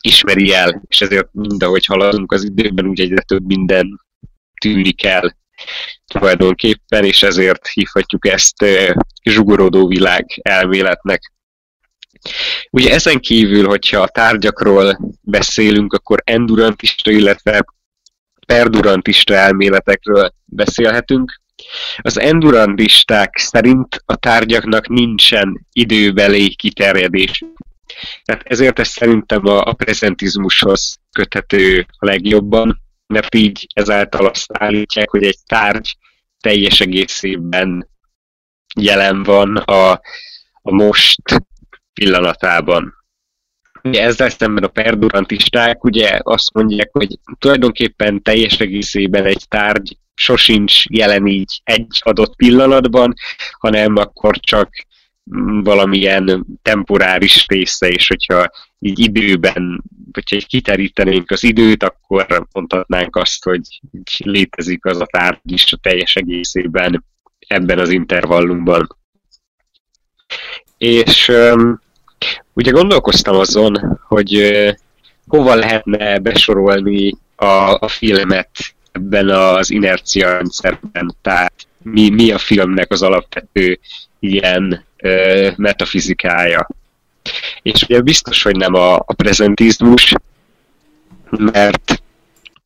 ismeri 0.00 0.52
el, 0.52 0.82
és 0.86 1.00
ezért 1.00 1.28
mindahogy 1.32 1.84
haladunk 1.84 2.32
az 2.32 2.44
időben, 2.44 2.86
úgy 2.86 3.00
egyre 3.00 3.22
több 3.22 3.46
minden 3.46 4.00
tűnik 4.60 5.04
el 5.04 5.36
tulajdonképpen, 6.06 7.04
és 7.04 7.22
ezért 7.22 7.66
hívhatjuk 7.66 8.26
ezt 8.26 8.64
zsugorodó 9.22 9.86
világ 9.86 10.26
elméletnek. 10.42 11.32
Ugye 12.70 12.92
ezen 12.92 13.20
kívül, 13.20 13.66
hogyha 13.66 14.00
a 14.00 14.08
tárgyakról 14.08 14.98
beszélünk, 15.20 15.92
akkor 15.92 16.22
endurantista, 16.24 17.10
illetve 17.10 17.64
perdurantista 18.46 19.34
elméletekről 19.34 20.32
beszélhetünk. 20.44 21.40
Az 21.96 22.18
endurantisták 22.18 23.36
szerint 23.38 24.02
a 24.06 24.16
tárgyaknak 24.16 24.88
nincsen 24.88 25.66
időbeli 25.72 26.54
kiterjedés. 26.54 27.44
Tehát 28.24 28.42
ezért 28.44 28.78
ez 28.78 28.88
szerintem 28.88 29.46
a, 29.46 29.64
a 29.64 29.72
prezentizmushoz 29.72 30.98
köthető 31.12 31.86
a 31.98 32.04
legjobban, 32.04 32.80
mert 33.10 33.34
így 33.34 33.66
ezáltal 33.74 34.26
azt 34.26 34.46
állítják, 34.52 35.10
hogy 35.10 35.24
egy 35.24 35.38
tárgy 35.46 35.96
teljes 36.40 36.80
egészében 36.80 37.88
jelen 38.74 39.22
van 39.22 39.56
a, 39.56 39.90
a 40.62 40.72
most 40.72 41.22
pillanatában. 41.92 42.94
Ugye 43.82 44.02
ezzel 44.02 44.28
szemben 44.28 44.64
a 44.64 44.68
perdurantisták 44.68 45.84
ugye 45.84 46.18
azt 46.22 46.54
mondják, 46.54 46.88
hogy 46.92 47.18
tulajdonképpen 47.38 48.22
teljes 48.22 48.58
egészében 48.58 49.24
egy 49.24 49.44
tárgy 49.48 49.96
sosincs 50.14 50.84
jelen 50.84 51.26
így 51.26 51.60
egy 51.64 52.00
adott 52.00 52.36
pillanatban, 52.36 53.14
hanem 53.58 53.96
akkor 53.96 54.38
csak 54.38 54.68
valamilyen 55.62 56.46
temporáris 56.62 57.46
része, 57.46 57.88
és 57.88 58.08
hogyha 58.08 58.50
így 58.78 58.98
időben, 58.98 59.84
hogyha 60.12 60.36
egy 60.36 60.46
kiterítenénk 60.46 61.30
az 61.30 61.44
időt, 61.44 61.82
akkor 61.82 62.46
mondhatnánk 62.52 63.16
azt, 63.16 63.44
hogy 63.44 63.60
létezik 64.18 64.84
az 64.84 65.00
a 65.00 65.06
tárgy 65.06 65.52
is 65.52 65.72
a 65.72 65.76
teljes 65.76 66.16
egészében 66.16 67.04
ebben 67.46 67.78
az 67.78 67.90
intervallumban. 67.90 68.96
És 70.78 71.28
um, 71.28 71.80
ugye 72.52 72.70
gondolkoztam 72.70 73.36
azon, 73.36 74.00
hogy 74.08 74.36
uh, 74.36 74.70
hova 75.26 75.54
lehetne 75.54 76.18
besorolni 76.18 77.16
a, 77.36 77.76
a 77.80 77.88
filmet 77.88 78.50
ebben 78.92 79.28
az 79.28 79.70
inercia 79.70 80.32
rendszerben, 80.32 81.16
tehát 81.22 81.52
mi, 81.82 82.10
mi 82.10 82.30
a 82.30 82.38
filmnek 82.38 82.92
az 82.92 83.02
alapvető 83.02 83.78
ilyen 84.18 84.84
metafizikája. 85.56 86.68
És 87.62 87.82
ugye 87.82 88.00
biztos, 88.00 88.42
hogy 88.42 88.56
nem 88.56 88.74
a, 88.74 88.94
a 88.94 89.12
prezentizmus, 89.16 90.14
mert, 91.30 92.02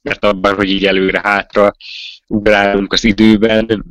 mert 0.03 0.25
abban, 0.25 0.55
hogy 0.55 0.71
így 0.71 0.87
előre-hátra 0.87 1.75
ugrálunk 2.27 2.93
az 2.93 3.05
időben, 3.05 3.85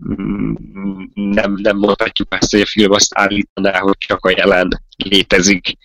nem, 1.13 1.53
nem 1.61 1.77
mondhatjuk 1.77 2.33
azt, 2.33 2.51
hogy 2.51 2.61
a 2.61 2.65
film 2.65 2.91
azt 2.91 3.17
állítaná, 3.17 3.79
hogy 3.79 3.97
csak 3.97 4.25
a 4.25 4.33
jelen 4.35 4.81
létezik. 4.97 5.77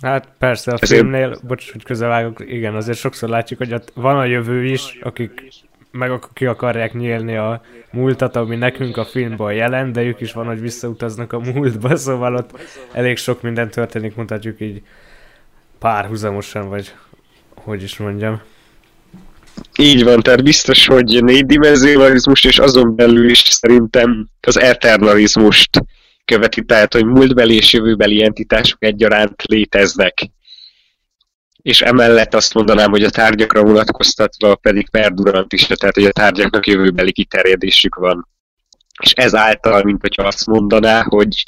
Hát 0.00 0.28
persze, 0.38 0.70
a 0.70 0.78
Ezért... 0.80 1.00
filmnél, 1.00 1.38
bocs, 1.42 1.72
hogy 1.72 1.82
közelvágok, 1.82 2.40
igen, 2.46 2.74
azért 2.74 2.98
sokszor 2.98 3.28
látjuk, 3.28 3.58
hogy 3.58 3.72
ott 3.72 3.92
van 3.94 4.18
a 4.18 4.24
jövő 4.24 4.64
is, 4.64 4.98
akik 5.02 5.52
meg 5.90 6.12
ki 6.32 6.46
akarják 6.46 6.94
nyílni 6.94 7.36
a 7.36 7.62
múltat, 7.90 8.36
ami 8.36 8.56
nekünk 8.56 8.96
a 8.96 9.04
filmben 9.04 9.52
jelen, 9.52 9.92
de 9.92 10.02
ők 10.02 10.20
is 10.20 10.32
van, 10.32 10.46
hogy 10.46 10.60
visszautaznak 10.60 11.32
a 11.32 11.38
múltba, 11.38 11.96
szóval 12.06 12.34
ott 12.34 12.50
elég 12.92 13.16
sok 13.16 13.42
minden 13.42 13.70
történik, 13.70 14.14
mutatjuk 14.14 14.60
így 14.60 14.82
párhuzamosan, 15.78 16.68
vagy 16.68 16.94
hogy 17.54 17.82
is 17.82 17.96
mondjam. 17.96 18.40
Így 19.78 20.04
van, 20.04 20.20
tehát 20.20 20.42
biztos, 20.42 20.86
hogy 20.86 21.24
négydimenzionalizmus, 21.24 22.44
és 22.44 22.58
azon 22.58 22.96
belül 22.96 23.30
is 23.30 23.38
szerintem 23.38 24.28
az 24.40 24.60
eternalizmust 24.60 25.82
követi, 26.24 26.64
tehát 26.64 26.92
hogy 26.92 27.04
múltbeli 27.04 27.54
és 27.54 27.72
jövőbeli 27.72 28.24
entitások 28.24 28.84
egyaránt 28.84 29.42
léteznek 29.42 30.30
és 31.62 31.80
emellett 31.80 32.34
azt 32.34 32.54
mondanám, 32.54 32.90
hogy 32.90 33.02
a 33.02 33.10
tárgyakra 33.10 33.62
vonatkoztatva 33.62 34.54
pedig 34.54 34.90
perdurant 34.90 35.52
is, 35.52 35.66
tehát 35.66 35.94
hogy 35.94 36.04
a 36.04 36.12
tárgyaknak 36.12 36.66
jövőbeli 36.66 37.12
kiterjedésük 37.12 37.94
van. 37.94 38.28
És 39.02 39.12
ezáltal, 39.12 39.82
mint 39.82 40.00
hogyha 40.00 40.22
azt 40.22 40.46
mondaná, 40.46 41.02
hogy, 41.02 41.44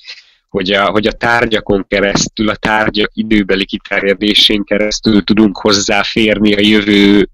hogy, 0.49 0.73
a, 0.73 0.91
hogy 0.91 1.07
a 1.07 1.13
tárgyakon 1.13 1.85
keresztül, 1.89 2.49
a 2.49 2.57
tárgyak 2.57 3.11
időbeli 3.15 3.65
kiterjedésén 3.65 4.65
keresztül 4.65 5.25
tudunk 5.25 5.59
hozzáférni 5.59 6.55
a 6.55 6.61
jövő 6.61 7.29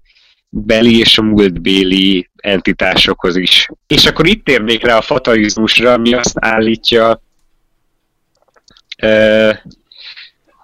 beli 0.49 0.99
és 0.99 1.17
a 1.17 1.21
múltbéli 1.21 2.29
entitásokhoz 2.35 3.35
is. 3.35 3.69
És 3.87 4.05
akkor 4.05 4.27
itt 4.27 4.45
térnék 4.45 4.85
rá 4.85 4.97
a 4.97 5.01
fatalizmusra, 5.01 5.93
ami 5.93 6.13
azt 6.13 6.35
állítja, 6.39 7.21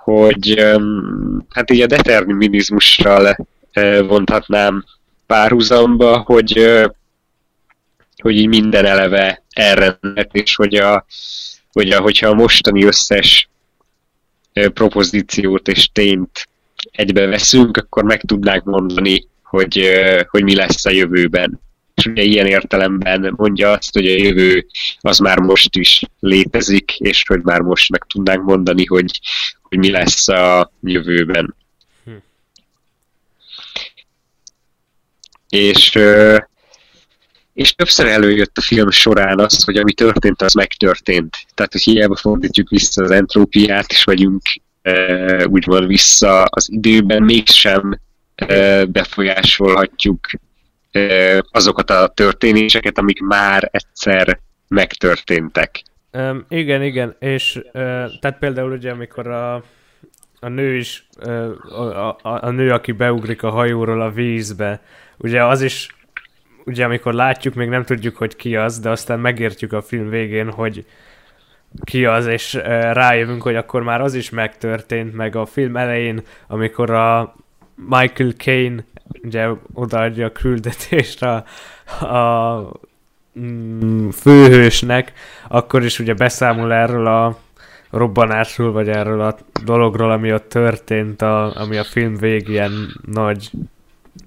hogy 0.06 0.64
hát 1.50 1.72
így 1.72 1.82
a 1.82 1.86
determinizmussal 1.86 3.48
vonhatnám 4.08 4.86
párhuzamba, 5.26 6.18
hogy, 6.18 6.82
hogy 8.22 8.36
így 8.36 8.48
minden 8.48 8.86
eleve 8.86 9.44
elrendelt, 9.54 10.30
és 10.32 10.56
hogy, 10.56 10.76
a, 10.76 11.06
hogy 11.72 11.90
a, 11.90 12.02
hogyha 12.02 12.30
a 12.30 12.34
mostani 12.34 12.84
összes 12.84 13.50
propozíciót 14.54 15.68
és 15.68 15.90
tényt 15.94 16.48
egybe 16.92 17.26
veszünk, 17.26 17.78
akkor 17.78 18.04
meg 18.04 18.22
tudnánk 18.22 18.64
mondani, 18.64 19.28
hogy, 19.44 19.90
hogy 20.30 20.44
mi 20.44 20.56
lesz 20.56 20.86
a 20.86 20.92
jövőben. 20.92 21.60
És 21.96 22.06
ugye 22.06 22.22
ilyen 22.22 22.48
értelemben 22.48 23.34
mondja 23.36 23.72
azt, 23.72 23.94
hogy 23.94 24.06
a 24.06 24.18
jövő 24.18 24.66
az 25.00 25.18
már 25.18 25.40
most 25.40 25.76
is 25.76 26.04
létezik, 26.20 26.96
és 26.98 27.24
hogy 27.28 27.42
már 27.42 27.62
most 27.62 27.92
meg 27.92 28.04
tudnánk 28.14 28.44
mondani, 28.44 28.86
hogy, 28.86 29.20
hogy 29.76 29.84
mi 29.84 29.92
lesz 29.92 30.28
a 30.28 30.72
jövőben. 30.82 31.56
Hm. 32.04 32.12
És, 35.50 36.00
és 37.54 37.76
többször 37.76 38.08
előjött 38.08 38.58
a 38.58 38.62
film 38.62 38.90
során 38.90 39.40
az, 39.40 39.64
hogy 39.64 39.78
ami 39.78 39.94
történt, 39.94 40.42
az 40.42 40.54
megtörtént. 40.54 41.36
Tehát, 41.54 41.72
hogy 41.72 41.82
hiába 41.82 42.16
fordítjuk 42.16 42.70
vissza 42.70 43.04
az 43.04 43.12
entrópiát, 43.12 43.92
és 43.92 44.04
vagyunk 44.04 44.42
úgymond 45.46 45.88
vissza 45.88 46.44
az 46.44 46.72
időben, 46.72 47.24
mégsem 47.24 48.00
befolyásolhatjuk 48.88 50.20
azokat 51.52 51.90
a 51.90 52.08
történéseket, 52.08 52.98
amik 52.98 53.20
már 53.20 53.70
egyszer 53.72 54.40
megtörténtek. 54.68 55.84
Um, 56.16 56.46
igen, 56.50 56.84
igen, 56.84 57.16
és 57.20 57.56
uh, 57.56 57.72
tehát 58.20 58.38
például 58.40 58.72
ugye, 58.72 58.92
amikor 58.92 59.28
a, 59.28 59.54
a 60.40 60.48
nő 60.48 60.76
is, 60.76 61.08
uh, 61.26 61.80
a, 61.80 62.08
a, 62.08 62.18
a 62.22 62.50
nő, 62.50 62.72
aki 62.72 62.92
beugrik 62.92 63.44
a 63.44 63.50
hajóról 63.50 64.02
a 64.02 64.12
vízbe, 64.12 64.82
ugye 65.18 65.46
az 65.46 65.62
is, 65.62 65.96
ugye 66.66 66.86
amikor 66.86 67.14
látjuk, 67.14 67.54
még 67.54 67.70
nem 67.70 67.84
tudjuk, 67.84 68.16
hogy 68.16 68.36
ki 68.36 68.56
az, 68.56 68.80
de 68.80 68.90
aztán 68.90 69.20
megértjük 69.20 69.74
a 69.74 69.82
film 69.82 70.10
végén, 70.10 70.52
hogy 70.52 70.86
ki 71.84 72.06
az, 72.06 72.26
és 72.26 72.54
uh, 72.54 72.64
rájövünk, 72.92 73.42
hogy 73.42 73.56
akkor 73.56 73.84
már 73.84 74.02
az 74.02 74.14
is 74.14 74.30
megtörtént, 74.30 75.14
meg 75.14 75.36
a 75.36 75.46
film 75.46 75.78
elején, 75.78 76.22
amikor 76.48 76.92
a 76.92 77.36
Michael 77.76 78.32
Caine 78.32 78.84
ugye 79.24 79.48
odaadja 79.74 80.26
a 80.26 80.32
küldetést 80.32 81.24
a, 81.24 81.36
a 82.06 82.72
mm, 83.40 84.10
főhősnek, 84.10 85.14
akkor 85.48 85.84
is 85.84 86.00
ugye 86.00 86.14
beszámol 86.14 86.74
erről 86.74 87.08
a 87.08 87.38
robbanásról, 87.90 88.72
vagy 88.72 88.90
erről 88.90 89.22
a 89.22 89.38
dologról, 89.64 90.12
ami 90.12 90.34
ott 90.34 90.50
történt, 90.50 91.22
a, 91.22 91.56
ami 91.62 91.78
a 91.78 91.84
film 91.84 92.18
végén 92.18 92.72
nagy 93.12 93.52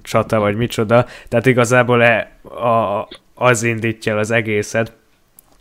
csata, 0.03 0.39
vagy 0.39 0.57
micsoda. 0.57 1.07
Tehát 1.29 1.47
igazából 1.47 2.03
e, 2.03 2.31
a, 2.43 3.09
az 3.35 3.63
indítja 3.63 4.17
az 4.17 4.31
egészet, 4.31 4.93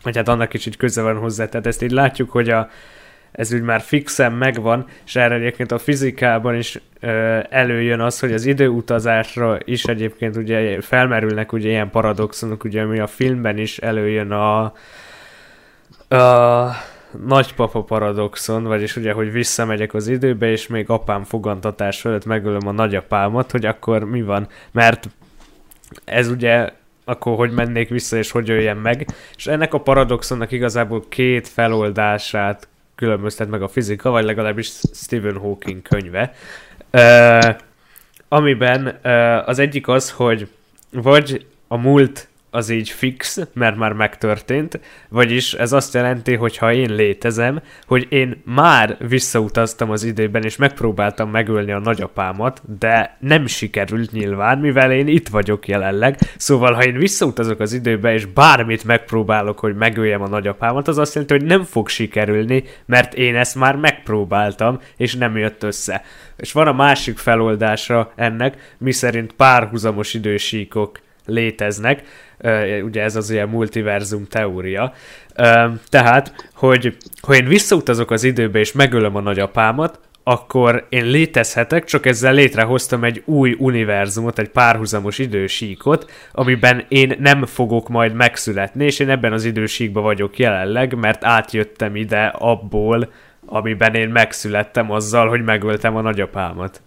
vagy 0.03 0.15
hát 0.15 0.27
annak 0.27 0.53
is 0.53 0.65
így 0.65 0.77
köze 0.77 1.01
van 1.01 1.17
hozzá. 1.17 1.45
Tehát 1.45 1.67
ezt 1.67 1.83
így 1.83 1.91
látjuk, 1.91 2.31
hogy 2.31 2.49
a, 2.49 2.69
ez 3.38 3.54
úgy 3.54 3.62
már 3.62 3.82
fixen 3.82 4.32
megvan, 4.32 4.86
és 5.06 5.15
erre 5.15 5.36
egyébként 5.36 5.71
a 5.71 5.78
fizikában 5.78 6.56
is 6.56 6.80
ö, 7.00 7.39
előjön 7.50 8.00
az, 8.00 8.19
hogy 8.19 8.34
az 8.34 8.45
időutazásra 8.45 9.58
is 9.63 9.84
egyébként 9.84 10.36
ugye 10.36 10.82
felmerülnek 10.82 11.52
ugye 11.52 11.69
ilyen 11.69 11.89
paradoxonok, 11.89 12.63
ugye 12.63 12.82
ami 12.82 13.00
a 13.00 13.08
filmben 13.08 13.58
is 13.58 13.78
előjön 13.78 14.32
a, 14.32 14.62
a 16.15 16.76
nagypapa 17.26 17.84
paradoxon, 17.84 18.63
vagyis 18.63 18.95
ugye, 18.95 19.12
hogy 19.12 19.32
visszamegyek 19.32 19.93
az 19.93 20.08
időbe, 20.08 20.52
és 20.52 20.67
még 20.67 20.89
apám 20.89 21.23
fogantatás 21.23 22.02
fölött 22.02 22.26
megölöm 22.26 22.67
a 22.67 22.71
nagyapámat, 22.71 23.52
hogy 23.52 23.65
akkor 23.65 24.04
mi 24.04 24.21
van, 24.21 24.47
mert 24.71 25.10
ez 26.06 26.28
ugye 26.28 26.69
akkor 27.06 27.36
hogy 27.36 27.52
mennék 27.52 27.89
vissza, 27.89 28.17
és 28.17 28.32
hogy 28.32 28.47
jöjjem 28.47 28.78
meg. 28.78 29.08
És 29.36 29.47
ennek 29.47 29.73
a 29.73 29.80
paradoxonnak 29.80 30.52
igazából 30.52 31.04
két 31.10 31.47
feloldását 31.47 32.67
különböztet 32.97 33.49
meg 33.49 33.62
a 33.62 33.67
fizika, 33.67 34.10
vagy 34.10 34.23
legalábbis 34.23 34.71
Stephen 34.93 35.38
Hawking 35.38 35.81
könyve. 35.81 36.33
Amiben 38.27 38.99
az 39.45 39.60
egyik 39.60 39.88
az, 39.88 40.12
hogy 40.12 40.47
vagy 40.91 41.45
a 41.67 41.77
múlt 41.77 42.27
az 42.58 42.70
így 42.70 42.89
fix, 42.89 43.39
mert 43.54 43.76
már 43.76 43.93
megtörtént, 43.93 44.80
vagyis 45.10 45.54
ez 45.54 45.72
azt 45.72 45.93
jelenti, 45.93 46.36
hogy 46.36 46.58
ha 46.58 46.74
én 46.74 46.96
létezem, 46.96 47.62
hogy 47.86 48.08
én 48.10 48.41
már 48.46 48.98
visszautaztam 49.08 49.91
az 49.91 50.04
időben, 50.04 50.43
és 50.43 50.56
megpróbáltam 50.56 51.30
megölni 51.30 51.72
a 51.72 51.80
nagyapámat, 51.80 52.62
de 52.80 53.17
nem 53.20 53.46
sikerült 53.46 54.12
nyilván, 54.12 54.58
mivel 54.58 54.91
én 54.91 55.08
itt 55.08 55.28
vagyok 55.28 55.67
jelenleg, 55.67 56.17
szóval 56.38 56.74
ha 56.74 56.84
én 56.84 56.98
visszautazok 56.98 57.60
az 57.60 57.74
időbe, 57.74 58.13
és 58.13 58.26
bármit 58.26 58.84
megpróbálok, 58.84 59.60
hogy 59.60 59.76
megöljem 59.76 60.22
a 60.22 60.28
nagyapámat, 60.28 60.88
az 60.88 60.98
azt 60.98 61.13
jelenti, 61.13 61.38
hogy 61.38 61.46
nem 61.46 61.63
fog 61.63 61.89
sikerülni, 61.89 62.63
mert 62.86 63.13
én 63.13 63.36
ezt 63.36 63.56
már 63.56 63.76
megpróbáltam, 63.76 64.80
és 64.98 65.15
nem 65.15 65.38
jött 65.38 65.63
össze. 65.63 66.02
És 66.38 66.52
van 66.52 66.67
a 66.67 66.74
másik 66.74 67.17
feloldása 67.17 68.12
ennek, 68.15 68.76
miszerint 68.78 69.34
párhuzamos 69.34 70.13
idősíkok 70.13 71.00
léteznek, 71.28 72.04
ugye 72.84 73.04
ez 73.04 73.15
az 73.15 73.30
ilyen 73.30 73.50
multiverzum 73.50 74.26
teória. 74.26 74.93
Tehát, 75.89 76.50
hogy 76.54 76.97
ha 77.21 77.36
én 77.36 77.47
visszautazok 77.47 78.12
az 78.12 78.23
időbe 78.23 78.60
és 78.60 78.71
megölöm 78.71 79.15
a 79.15 79.21
nagyapámat, 79.21 80.00
akkor 80.23 80.86
én 80.89 81.06
létezhetek, 81.06 81.84
csak 81.84 82.06
ezzel 82.06 82.34
létrehoztam 82.34 83.04
egy 83.04 83.21
új 83.26 83.56
univerzumot, 83.60 84.39
egy 84.39 84.50
párhuzamos 84.50 85.17
idősíkot, 85.17 86.12
amiben 86.32 86.86
én 86.88 87.15
nem 87.19 87.45
fogok 87.45 87.89
majd 87.89 88.13
megszületni, 88.13 88.86
és 88.86 89.00
én 89.00 89.10
ebben 89.10 89.34
az 89.34 89.45
idősíkban 89.45 90.04
vagyok 90.04 90.39
jelenleg, 90.39 90.95
mert 90.95 91.26
átjöttem 91.26 91.95
ide 91.95 92.26
abból, 92.26 93.12
amiben 93.45 93.93
én 93.93 94.10
megszülettem 94.10 94.91
azzal, 94.91 95.28
hogy 95.30 95.43
megöltem 95.43 95.95
a 95.95 96.02
nagyapámat. 96.02 96.82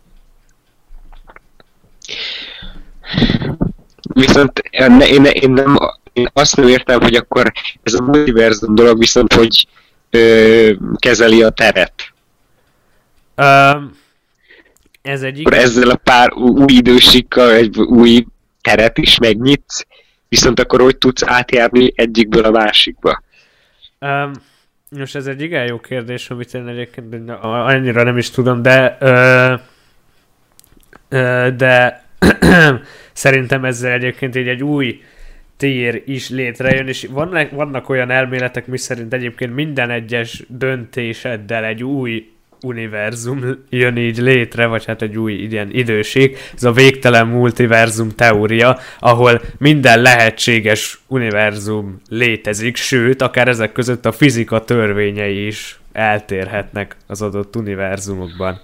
Viszont 4.12 4.58
én, 4.70 5.00
én, 5.00 5.24
én, 5.24 5.50
nem, 5.50 5.78
én 6.12 6.28
azt 6.32 6.56
nem 6.56 6.68
értem, 6.68 7.00
hogy 7.00 7.14
akkor 7.14 7.52
ez 7.82 7.94
a 7.94 8.02
multiverzum 8.02 8.74
dolog 8.74 8.98
viszont 8.98 9.32
hogy 9.32 9.66
ö, 10.10 10.72
kezeli 10.96 11.42
a 11.42 11.50
teret. 11.50 12.12
Um, 13.36 13.98
ez 15.02 15.22
egy 15.22 15.40
akkor 15.40 15.54
ezzel 15.54 15.90
a 15.90 15.96
pár 15.96 16.32
új 16.32 16.72
idősikkal 16.72 17.52
egy 17.52 17.78
új 17.78 18.26
teret 18.60 18.98
is 18.98 19.18
megnyitsz, 19.18 19.86
viszont 20.28 20.60
akkor 20.60 20.80
hogy 20.80 20.98
tudsz 20.98 21.22
átjárni 21.22 21.92
egyikből 21.94 22.44
a 22.44 22.50
másikba? 22.50 23.22
Um, 23.98 24.32
most 24.88 25.16
ez 25.16 25.26
egy 25.26 25.40
igen 25.40 25.66
jó 25.66 25.80
kérdés, 25.80 26.30
amit 26.30 26.54
én 26.54 26.68
egyébként 26.68 27.30
annyira 27.40 28.02
nem 28.02 28.18
is 28.18 28.30
tudom, 28.30 28.62
de 28.62 28.96
ö, 29.00 29.54
ö, 31.08 31.48
de 31.56 32.04
Szerintem 33.12 33.64
ezzel 33.64 33.92
egyébként 33.92 34.36
így 34.36 34.48
egy 34.48 34.62
új 34.62 35.00
tér 35.56 36.02
is 36.06 36.28
létrejön, 36.28 36.88
és 36.88 37.08
vannak, 37.10 37.50
vannak 37.50 37.88
olyan 37.88 38.10
elméletek, 38.10 38.66
mi 38.66 38.78
szerint 38.78 39.12
egyébként 39.12 39.54
minden 39.54 39.90
egyes 39.90 40.42
döntéseddel 40.48 41.64
egy 41.64 41.84
új 41.84 42.26
univerzum 42.62 43.64
jön 43.68 43.96
így 43.96 44.18
létre, 44.18 44.66
vagy 44.66 44.84
hát 44.84 45.02
egy 45.02 45.18
új 45.18 45.32
ilyen 45.32 45.68
időség, 45.72 46.36
ez 46.54 46.64
a 46.64 46.72
végtelen 46.72 47.26
multiverzum 47.26 48.08
teória, 48.08 48.78
ahol 48.98 49.40
minden 49.58 50.02
lehetséges 50.02 51.00
univerzum 51.06 52.00
létezik, 52.08 52.76
sőt, 52.76 53.22
akár 53.22 53.48
ezek 53.48 53.72
között 53.72 54.06
a 54.06 54.12
fizika 54.12 54.64
törvényei 54.64 55.46
is 55.46 55.80
eltérhetnek 55.92 56.96
az 57.06 57.22
adott 57.22 57.56
univerzumokban. 57.56 58.60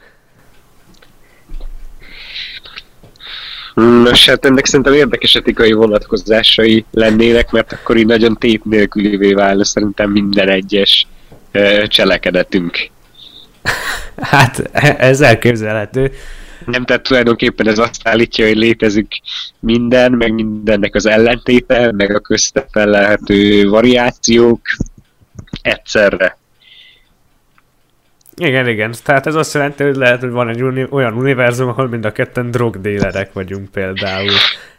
Nos, 3.76 4.28
hát 4.28 4.44
ennek 4.44 4.64
szerintem 4.66 4.94
érdekes 4.94 5.34
etikai 5.34 5.72
vonatkozásai 5.72 6.84
lennének, 6.90 7.50
mert 7.50 7.72
akkor 7.72 7.96
így 7.96 8.06
nagyon 8.06 8.36
tép 8.36 8.64
nélkülivé 8.64 9.32
válna 9.32 9.64
szerintem 9.64 10.10
minden 10.10 10.48
egyes 10.48 11.06
cselekedetünk. 11.86 12.76
Hát 14.16 14.58
ez 14.98 15.20
elképzelhető. 15.20 16.12
Nem, 16.64 16.84
tehát 16.84 17.02
tulajdonképpen 17.02 17.68
ez 17.68 17.78
azt 17.78 18.08
állítja, 18.08 18.46
hogy 18.46 18.56
létezik 18.56 19.20
minden, 19.60 20.12
meg 20.12 20.32
mindennek 20.32 20.94
az 20.94 21.06
ellentéte, 21.06 21.92
meg 21.92 22.14
a 22.14 22.20
közte 22.20 22.66
felelhető 22.70 23.68
variációk 23.68 24.60
egyszerre. 25.62 26.38
Igen, 28.36 28.68
igen. 28.68 28.94
Tehát 29.04 29.26
ez 29.26 29.34
azt 29.34 29.54
jelenti, 29.54 29.82
hogy 29.82 29.96
lehet, 29.96 30.20
hogy 30.20 30.30
van 30.30 30.48
egy 30.48 30.62
uni- 30.62 30.86
olyan 30.90 31.12
univerzum, 31.12 31.68
ahol 31.68 31.88
mind 31.88 32.04
a 32.04 32.12
ketten 32.12 32.50
drogdélerek 32.50 33.32
vagyunk 33.32 33.70
például. 33.70 34.32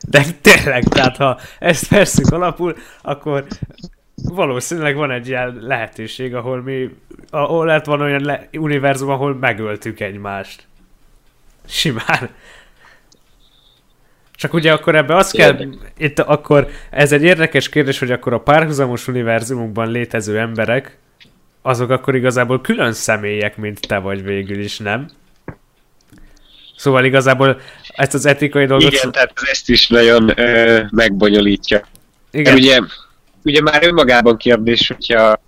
De 0.10 0.24
tényleg, 0.41 0.84
tehát 0.84 1.17
ha 1.17 1.39
ezt 1.60 1.88
veszünk 1.88 2.32
alapul, 2.32 2.76
akkor 3.02 3.46
valószínűleg 4.24 4.96
van 4.96 5.12
egy 5.12 5.28
ilyen 5.28 5.58
lehetőség, 5.62 6.36
ahol 6.36 6.62
mi, 6.62 6.89
ahol 7.30 7.65
lehet 7.65 7.86
van 7.86 8.02
olyan 8.02 8.24
le- 8.24 8.48
univerzum, 8.54 9.10
ahol 9.10 9.36
megöltük 9.36 10.00
egymást. 10.00 10.63
Simán. 11.67 12.30
Csak 14.36 14.54
ugye 14.54 14.74
akkor 14.74 14.96
ebbe 14.96 15.15
azt 15.15 15.36
kell, 15.36 15.58
itt 15.98 16.20
akkor 16.20 16.67
ez 16.89 17.12
egy 17.12 17.24
érdekes 17.24 17.70
kérdés, 17.70 18.00
hogy 18.00 18.12
akkor 18.12 18.34
a 18.34 18.39
párhuzamos 18.39 19.08
univerzumokban 19.08 19.91
létező 19.91 20.39
emberek, 20.39 20.98
azok 21.67 21.89
akkor 21.89 22.15
igazából 22.15 22.62
külön 22.62 22.93
személyek, 22.93 23.58
mint 23.58 23.88
te 23.88 23.97
vagy 23.97 24.23
végül 24.23 24.60
is, 24.60 24.77
nem? 24.77 25.10
Szóval 26.75 27.06
igazából 27.06 27.60
ezt 27.88 28.13
az 28.13 28.25
etikai 28.25 28.65
dolgot... 28.65 28.93
Igen, 28.93 29.12
tehát 29.12 29.32
ez 29.36 29.49
ezt 29.49 29.69
is 29.69 29.88
nagyon 29.88 30.39
ö, 30.39 30.82
megbonyolítja. 30.91 31.86
Igen. 32.32 32.56
Ugye, 32.56 32.80
ugye 33.43 33.62
már 33.62 33.84
önmagában 33.84 34.38
kérdés, 34.38 34.88
hogyha, 34.88 35.41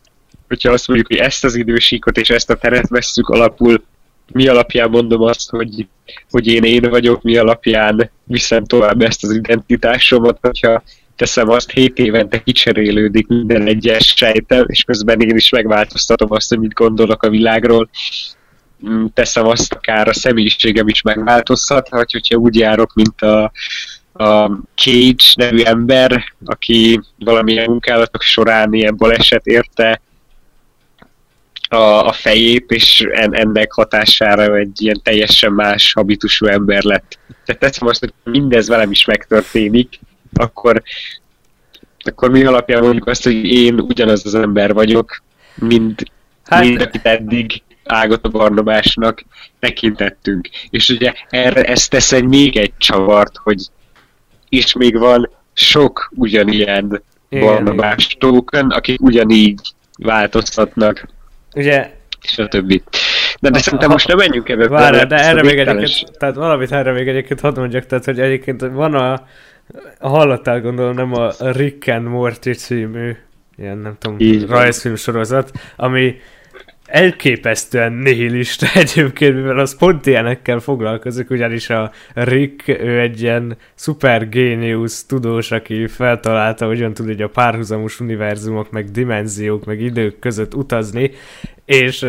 hogyha 0.47 0.71
azt 0.71 0.87
mondjuk, 0.87 1.07
hogy 1.07 1.17
ezt 1.17 1.43
az 1.43 1.55
idősíkot 1.55 2.17
és 2.17 2.29
ezt 2.29 2.49
a 2.49 2.55
teret 2.55 2.87
vesszük 2.87 3.29
alapul, 3.29 3.83
mi 4.31 4.47
alapján 4.47 4.89
mondom 4.89 5.21
azt, 5.21 5.49
hogy, 5.49 5.87
hogy 6.29 6.47
én 6.47 6.63
én 6.63 6.89
vagyok, 6.89 7.21
mi 7.21 7.37
alapján 7.37 8.11
viszem 8.23 8.65
tovább 8.65 9.01
ezt 9.01 9.23
az 9.23 9.31
identitásomat, 9.31 10.37
hogyha 10.41 10.83
teszem 11.19 11.49
azt, 11.49 11.71
7 11.71 11.97
évente 11.97 12.43
kicserélődik 12.43 13.27
minden 13.27 13.67
egyes 13.67 14.13
sejtem, 14.15 14.63
és 14.67 14.83
közben 14.83 15.19
én 15.19 15.35
is 15.35 15.49
megváltoztatom 15.49 16.31
azt, 16.31 16.49
hogy 16.49 16.59
mit 16.59 16.73
gondolok 16.73 17.23
a 17.23 17.29
világról. 17.29 17.89
Mm, 18.89 19.05
teszem 19.13 19.45
azt, 19.45 19.73
akár 19.73 20.07
a 20.07 20.13
személyiségem 20.13 20.87
is 20.87 21.01
megváltozhat, 21.01 21.89
vagy 21.89 22.11
hogyha 22.11 22.35
úgy 22.35 22.55
járok, 22.55 22.93
mint 22.93 23.21
a, 23.21 23.51
a 24.13 24.51
Cage 24.75 25.23
nevű 25.35 25.61
ember, 25.61 26.23
aki 26.45 26.99
valamilyen 27.17 27.69
munkálatok 27.69 28.21
során 28.21 28.73
ilyen 28.73 28.95
baleset 28.97 29.45
érte 29.45 30.01
a, 31.69 32.07
a 32.07 32.11
fejét, 32.11 32.71
és 32.71 33.07
en, 33.11 33.35
ennek 33.35 33.71
hatására 33.71 34.55
egy 34.55 34.81
ilyen 34.81 34.99
teljesen 35.03 35.51
más 35.51 35.93
habitusú 35.93 36.45
ember 36.45 36.83
lett. 36.83 37.19
Tehát 37.45 37.61
teszem 37.61 37.87
azt, 37.87 37.99
hogy 37.99 38.13
mindez 38.23 38.67
velem 38.67 38.91
is 38.91 39.05
megtörténik, 39.05 39.99
akkor, 40.33 40.81
akkor 41.97 42.29
mi 42.29 42.43
alapján 42.43 42.81
mondjuk 42.83 43.07
azt, 43.07 43.23
hogy 43.23 43.45
én 43.45 43.79
ugyanaz 43.79 44.25
az 44.25 44.35
ember 44.35 44.73
vagyok, 44.73 45.21
mint 45.55 46.03
hát... 46.45 46.63
mind, 46.63 46.81
akit 46.81 47.05
eddig 47.05 47.61
Ágot 47.85 48.25
a 48.25 48.29
Barnabásnak 48.29 49.23
tekintettünk. 49.59 50.49
És 50.69 50.89
ugye 50.89 51.13
erre 51.29 51.63
ezt 51.63 51.89
tesz 51.89 52.11
egy 52.11 52.27
még 52.27 52.57
egy 52.57 52.73
csavart, 52.77 53.37
hogy 53.43 53.57
és 54.49 54.73
még 54.73 54.97
van 54.97 55.29
sok 55.53 56.11
ugyanilyen 56.15 57.03
Igen. 57.29 57.45
Barnabás 57.45 58.15
token, 58.19 58.69
akik 58.69 59.01
ugyanígy 59.01 59.59
változtatnak. 59.97 61.07
Ugye 61.55 61.97
és 62.21 62.37
a 62.37 62.47
többi. 62.47 62.83
De, 63.39 63.49
de 63.49 63.59
szerintem 63.59 63.89
most 63.89 64.07
nem 64.07 64.17
menjünk 64.17 64.49
ebbe. 64.49 64.67
Várj, 64.67 65.05
de 65.05 65.15
erre 65.15 65.43
még 65.43 65.59
egyébként, 65.59 66.17
tehát 66.17 66.35
valamit 66.35 66.71
erre 66.71 66.91
még 66.91 67.07
egyébként 67.07 67.39
hadd 67.39 67.59
mondjak, 67.59 67.85
tehát 67.85 68.05
hogy 68.05 68.19
egyébként 68.19 68.61
van 68.61 68.93
a 68.93 69.25
Hallottál 69.99 70.61
gondolom 70.61 70.95
nem 70.95 71.13
a 71.13 71.31
Rick 71.51 71.87
and 71.87 72.07
Morty 72.07 72.51
című 72.51 73.15
ilyen 73.59 73.77
nem 73.77 73.95
tudom, 73.99 74.15
Így 74.19 74.47
rajzfilm 74.47 74.95
sorozat, 74.95 75.51
ami 75.75 76.15
elképesztően 76.85 77.93
nihilista 77.93 78.67
egyébként, 78.79 79.35
mivel 79.35 79.59
az 79.59 79.77
pont 79.77 80.05
ilyenekkel 80.05 80.59
foglalkozik, 80.59 81.29
ugyanis 81.29 81.69
a 81.69 81.91
Rick, 82.13 82.67
ő 82.67 82.99
egy 82.99 83.21
ilyen 83.21 83.57
szuper 83.75 84.29
géniusz 84.29 85.03
tudós, 85.03 85.51
aki 85.51 85.87
feltalálta, 85.87 86.65
hogyan 86.65 86.93
tud 86.93 87.09
egy 87.09 87.21
a 87.21 87.29
párhuzamos 87.29 87.99
univerzumok, 87.99 88.71
meg 88.71 88.91
dimenziók, 88.91 89.65
meg 89.65 89.81
idők 89.81 90.19
között 90.19 90.55
utazni, 90.55 91.11
és 91.69 92.05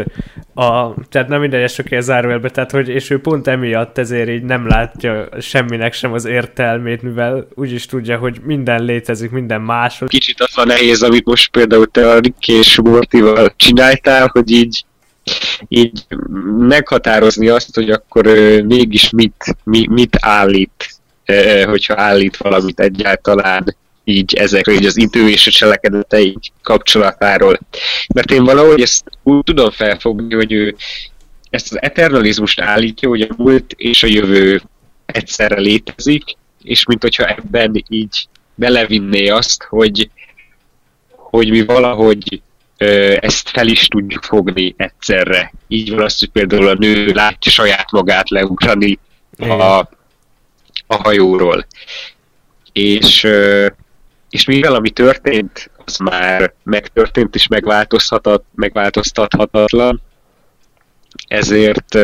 a, 0.54 0.94
tehát 1.08 1.28
nem 1.28 1.40
mindegy, 1.40 1.70
sok 1.70 1.86
zárójelbe, 1.98 2.50
tehát 2.50 2.70
hogy, 2.70 2.88
és 2.88 3.10
ő 3.10 3.20
pont 3.20 3.46
emiatt 3.46 3.98
ezért 3.98 4.28
így 4.28 4.42
nem 4.42 4.66
látja 4.66 5.28
semminek 5.40 5.92
sem 5.92 6.12
az 6.12 6.24
értelmét, 6.24 7.02
mivel 7.02 7.48
úgy 7.54 7.72
is 7.72 7.86
tudja, 7.86 8.18
hogy 8.18 8.40
minden 8.44 8.84
létezik, 8.84 9.30
minden 9.30 9.60
máshol. 9.60 10.08
Kicsit 10.08 10.40
az 10.40 10.58
a 10.58 10.64
nehéz, 10.64 11.02
amit 11.02 11.24
most 11.24 11.50
például 11.50 11.86
te 11.86 12.10
a 12.10 12.18
Rick 12.18 12.48
és 12.48 12.80
Mortival 12.80 13.52
csináltál, 13.56 14.28
hogy 14.32 14.50
így 14.50 14.84
így 15.68 16.06
meghatározni 16.58 17.48
azt, 17.48 17.74
hogy 17.74 17.90
akkor 17.90 18.26
uh, 18.26 18.62
mégis 18.62 19.10
mit, 19.10 19.56
mi, 19.64 19.86
mit 19.90 20.16
állít, 20.20 20.90
hogyha 21.64 21.94
állít 21.96 22.36
valamit 22.36 22.80
egyáltalán 22.80 23.76
így 24.04 24.34
ezekről, 24.34 24.74
így 24.74 24.86
az 24.86 24.98
idő 24.98 25.28
és 25.28 25.46
a 25.46 25.50
cselekedetei 25.50 26.36
kapcsolatáról. 26.62 27.58
Mert 28.14 28.30
én 28.30 28.44
valahogy 28.44 28.80
ezt 28.80 29.04
úgy 29.22 29.44
tudom 29.44 29.70
felfogni, 29.70 30.34
hogy 30.34 30.52
ő 30.52 30.76
ezt 31.50 31.72
az 31.72 31.82
eternalizmust 31.82 32.60
állítja, 32.60 33.08
hogy 33.08 33.20
a 33.20 33.34
múlt 33.36 33.72
és 33.76 34.02
a 34.02 34.06
jövő 34.06 34.62
egyszerre 35.06 35.60
létezik, 35.60 36.22
és 36.62 36.84
mint 36.86 37.02
hogyha 37.02 37.26
ebben 37.26 37.84
így 37.88 38.28
belevinné 38.54 39.28
azt, 39.28 39.62
hogy, 39.62 40.10
hogy 41.16 41.50
mi 41.50 41.64
valahogy 41.64 42.42
ö, 42.76 43.16
ezt 43.20 43.48
fel 43.48 43.66
is 43.66 43.88
tudjuk 43.88 44.22
fogni 44.22 44.74
egyszerre. 44.76 45.52
Így 45.68 45.90
van 45.90 46.04
az, 46.04 46.18
hogy 46.18 46.28
például 46.28 46.68
a 46.68 46.74
nő 46.74 47.06
látja 47.06 47.52
saját 47.52 47.90
magát 47.90 48.30
leugrani 48.30 48.98
a, 49.38 49.78
a 50.86 50.96
hajóról. 50.96 51.66
És 52.72 53.24
ö, 53.24 53.66
és 54.30 54.44
mivel 54.44 54.74
ami 54.74 54.90
történt, 54.90 55.70
az 55.84 55.96
már 55.96 56.54
megtörtént 56.62 57.34
és 57.34 57.46
megváltoztathatatlan, 58.54 60.00
ezért, 61.28 61.94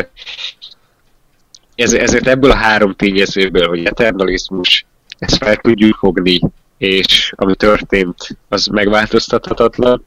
ez, 1.74 1.92
ezért 1.92 2.26
ebből 2.26 2.50
a 2.50 2.56
három 2.56 2.94
tényezőből, 2.94 3.68
hogy 3.68 3.84
eternalizmus, 3.84 4.86
ezt 5.18 5.36
fel 5.36 5.56
tudjuk 5.56 5.96
fogni, 5.96 6.40
és 6.78 7.32
ami 7.36 7.54
történt, 7.56 8.38
az 8.48 8.66
megváltoztathatatlan. 8.66 10.04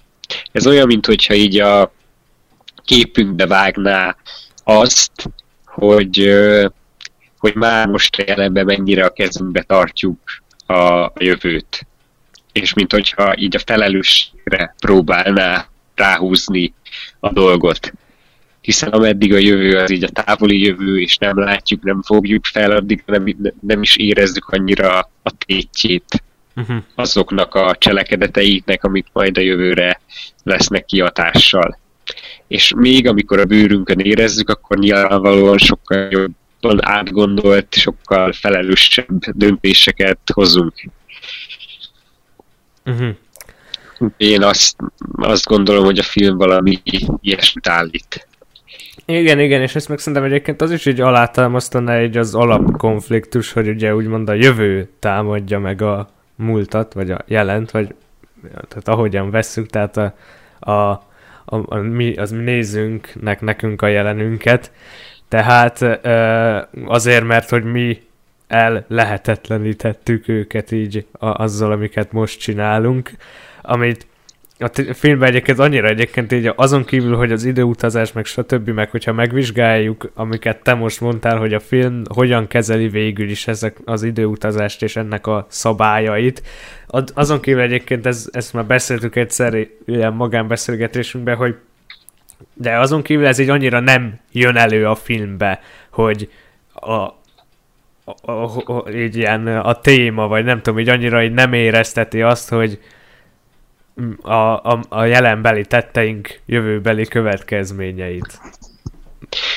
Ez 0.51 0.67
olyan, 0.67 0.87
mint 0.87 1.05
hogyha 1.05 1.33
így 1.33 1.59
a 1.59 1.93
képünkbe 2.85 3.47
vágná 3.47 4.15
azt, 4.63 5.29
hogy, 5.65 6.33
hogy 7.37 7.55
már 7.55 7.87
most 7.87 8.17
jelenben 8.17 8.65
mennyire 8.65 9.05
a 9.05 9.09
kezünkbe 9.09 9.61
tartjuk 9.61 10.19
a 10.67 11.11
jövőt 11.15 11.87
és 12.61 12.73
mint 12.73 12.91
hogyha 12.91 13.37
így 13.37 13.55
a 13.55 13.61
felelősségre 13.65 14.75
próbálná 14.79 15.67
ráhúzni 15.95 16.73
a 17.19 17.33
dolgot. 17.33 17.93
Hiszen 18.61 18.89
ameddig 18.89 19.33
a 19.33 19.37
jövő 19.37 19.77
az 19.77 19.91
így 19.91 20.03
a 20.03 20.09
távoli 20.09 20.61
jövő, 20.61 21.01
és 21.01 21.17
nem 21.17 21.39
látjuk, 21.39 21.83
nem 21.83 22.01
fogjuk 22.01 22.45
fel, 22.45 22.71
addig 22.71 23.03
nem, 23.05 23.35
nem 23.61 23.81
is 23.81 23.95
érezzük 23.95 24.49
annyira 24.49 24.99
a 25.23 25.31
tétjét 25.45 26.23
uh-huh. 26.55 26.77
azoknak 26.95 27.55
a 27.55 27.75
cselekedeteinek, 27.79 28.83
amik 28.83 29.05
majd 29.13 29.37
a 29.37 29.41
jövőre 29.41 30.01
lesznek 30.43 30.85
kiatással. 30.85 31.79
És 32.47 32.73
még 32.75 33.07
amikor 33.07 33.39
a 33.39 33.45
bőrünkön 33.45 33.99
érezzük, 33.99 34.49
akkor 34.49 34.77
nyilvánvalóan 34.77 35.57
sokkal 35.57 36.07
jobban 36.11 36.85
átgondolt, 36.85 37.73
sokkal 37.73 38.31
felelősebb 38.31 39.19
döntéseket 39.33 40.19
hozunk. 40.33 40.73
Uh-huh. 42.89 43.15
Én 44.17 44.43
azt, 44.43 44.75
azt 45.15 45.45
gondolom, 45.45 45.85
hogy 45.85 45.99
a 45.99 46.03
film 46.03 46.37
valami 46.37 46.81
ilyesmit 47.21 47.67
állít. 47.67 48.27
Igen, 49.05 49.39
igen, 49.39 49.61
és 49.61 49.75
ezt 49.75 49.89
meg 49.89 49.97
szerintem 49.99 50.23
egyébként 50.23 50.61
az 50.61 50.71
is 50.71 50.85
így 50.85 51.01
alátámasztaná 51.01 51.95
egy 51.95 52.17
az 52.17 52.35
alapkonfliktus, 52.35 53.51
hogy 53.51 53.67
ugye 53.67 53.95
úgymond 53.95 54.29
a 54.29 54.33
jövő 54.33 54.89
támadja 54.99 55.59
meg 55.59 55.81
a 55.81 56.09
múltat, 56.35 56.93
vagy 56.93 57.11
a 57.11 57.21
jelent, 57.27 57.71
vagy 57.71 57.95
tehát 58.51 58.87
ahogyan 58.87 59.31
vesszük, 59.31 59.69
tehát 59.69 59.97
a, 59.97 60.13
a, 60.59 60.71
a, 61.45 61.55
a, 61.65 61.75
mi, 61.75 62.15
az 62.15 62.31
mi 62.31 62.43
nézőnknek, 62.43 63.41
nekünk 63.41 63.81
a 63.81 63.87
jelenünket, 63.87 64.71
tehát 65.27 65.99
azért, 66.85 67.23
mert 67.23 67.49
hogy 67.49 67.63
mi 67.63 68.01
el 68.49 68.85
lehetetlenítettük 68.87 70.27
őket 70.27 70.71
így 70.71 71.05
a, 71.11 71.43
azzal, 71.43 71.71
amiket 71.71 72.11
most 72.11 72.39
csinálunk, 72.39 73.11
amit 73.61 74.07
a 74.59 74.93
filmben 74.93 75.29
egyébként 75.29 75.59
annyira 75.59 75.87
egyébként 75.87 76.31
így 76.31 76.51
azon 76.55 76.85
kívül, 76.85 77.15
hogy 77.15 77.31
az 77.31 77.43
időutazás, 77.43 78.11
meg 78.11 78.25
stb., 78.25 78.69
meg 78.69 78.89
hogyha 78.89 79.13
megvizsgáljuk, 79.13 80.11
amiket 80.13 80.63
te 80.63 80.73
most 80.73 81.01
mondtál, 81.01 81.37
hogy 81.37 81.53
a 81.53 81.59
film 81.59 82.01
hogyan 82.13 82.47
kezeli 82.47 82.87
végül 82.87 83.29
is 83.29 83.47
ezek 83.47 83.77
az 83.85 84.03
időutazást 84.03 84.83
és 84.83 84.95
ennek 84.95 85.27
a 85.27 85.45
szabályait, 85.49 86.43
azon 87.13 87.41
kívül 87.41 87.61
egyébként 87.61 88.05
ez, 88.05 88.29
ezt 88.31 88.53
már 88.53 88.65
beszéltük 88.65 89.15
egyszer 89.15 89.67
ilyen 89.85 90.13
magánbeszélgetésünkben, 90.13 91.35
hogy 91.35 91.55
de 92.53 92.77
azon 92.77 93.01
kívül 93.01 93.25
ez 93.25 93.39
így 93.39 93.49
annyira 93.49 93.79
nem 93.79 94.19
jön 94.31 94.55
elő 94.55 94.87
a 94.87 94.95
filmbe, 94.95 95.59
hogy 95.89 96.29
a, 96.73 97.18
a, 98.21 98.31
a, 98.31 98.61
a, 98.65 98.89
így 98.89 99.15
ilyen 99.15 99.47
a 99.47 99.79
téma, 99.79 100.27
vagy 100.27 100.43
nem 100.43 100.61
tudom, 100.61 100.79
így 100.79 100.89
annyira 100.89 101.23
így 101.23 101.31
nem 101.31 101.53
érezteti 101.53 102.21
azt, 102.21 102.49
hogy 102.49 102.79
a, 104.21 104.33
a, 104.33 104.79
a 104.89 105.03
jelenbeli 105.03 105.65
tetteink 105.65 106.39
jövőbeli 106.45 107.05
következményeit. 107.05 108.39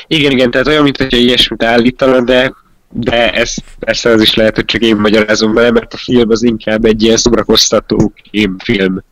Igen, 0.07 0.31
igen, 0.31 0.51
tehát 0.51 0.67
olyan, 0.67 0.83
mintha 0.83 1.07
ilyesmit 1.09 1.62
állítana, 1.62 2.21
de, 2.21 2.55
de 2.88 3.33
ez 3.33 3.55
persze 3.79 4.11
az 4.11 4.21
is 4.21 4.35
lehet, 4.35 4.55
hogy 4.55 4.65
csak 4.65 4.81
én 4.81 4.97
magyarázom 4.97 5.55
bele, 5.55 5.71
mert 5.71 5.95
a 5.95 5.97
film 5.97 6.31
az 6.31 6.43
inkább 6.43 6.85
egy 6.85 7.03
ilyen 7.03 7.17
szórakoztató 7.17 8.12
film 8.59 9.03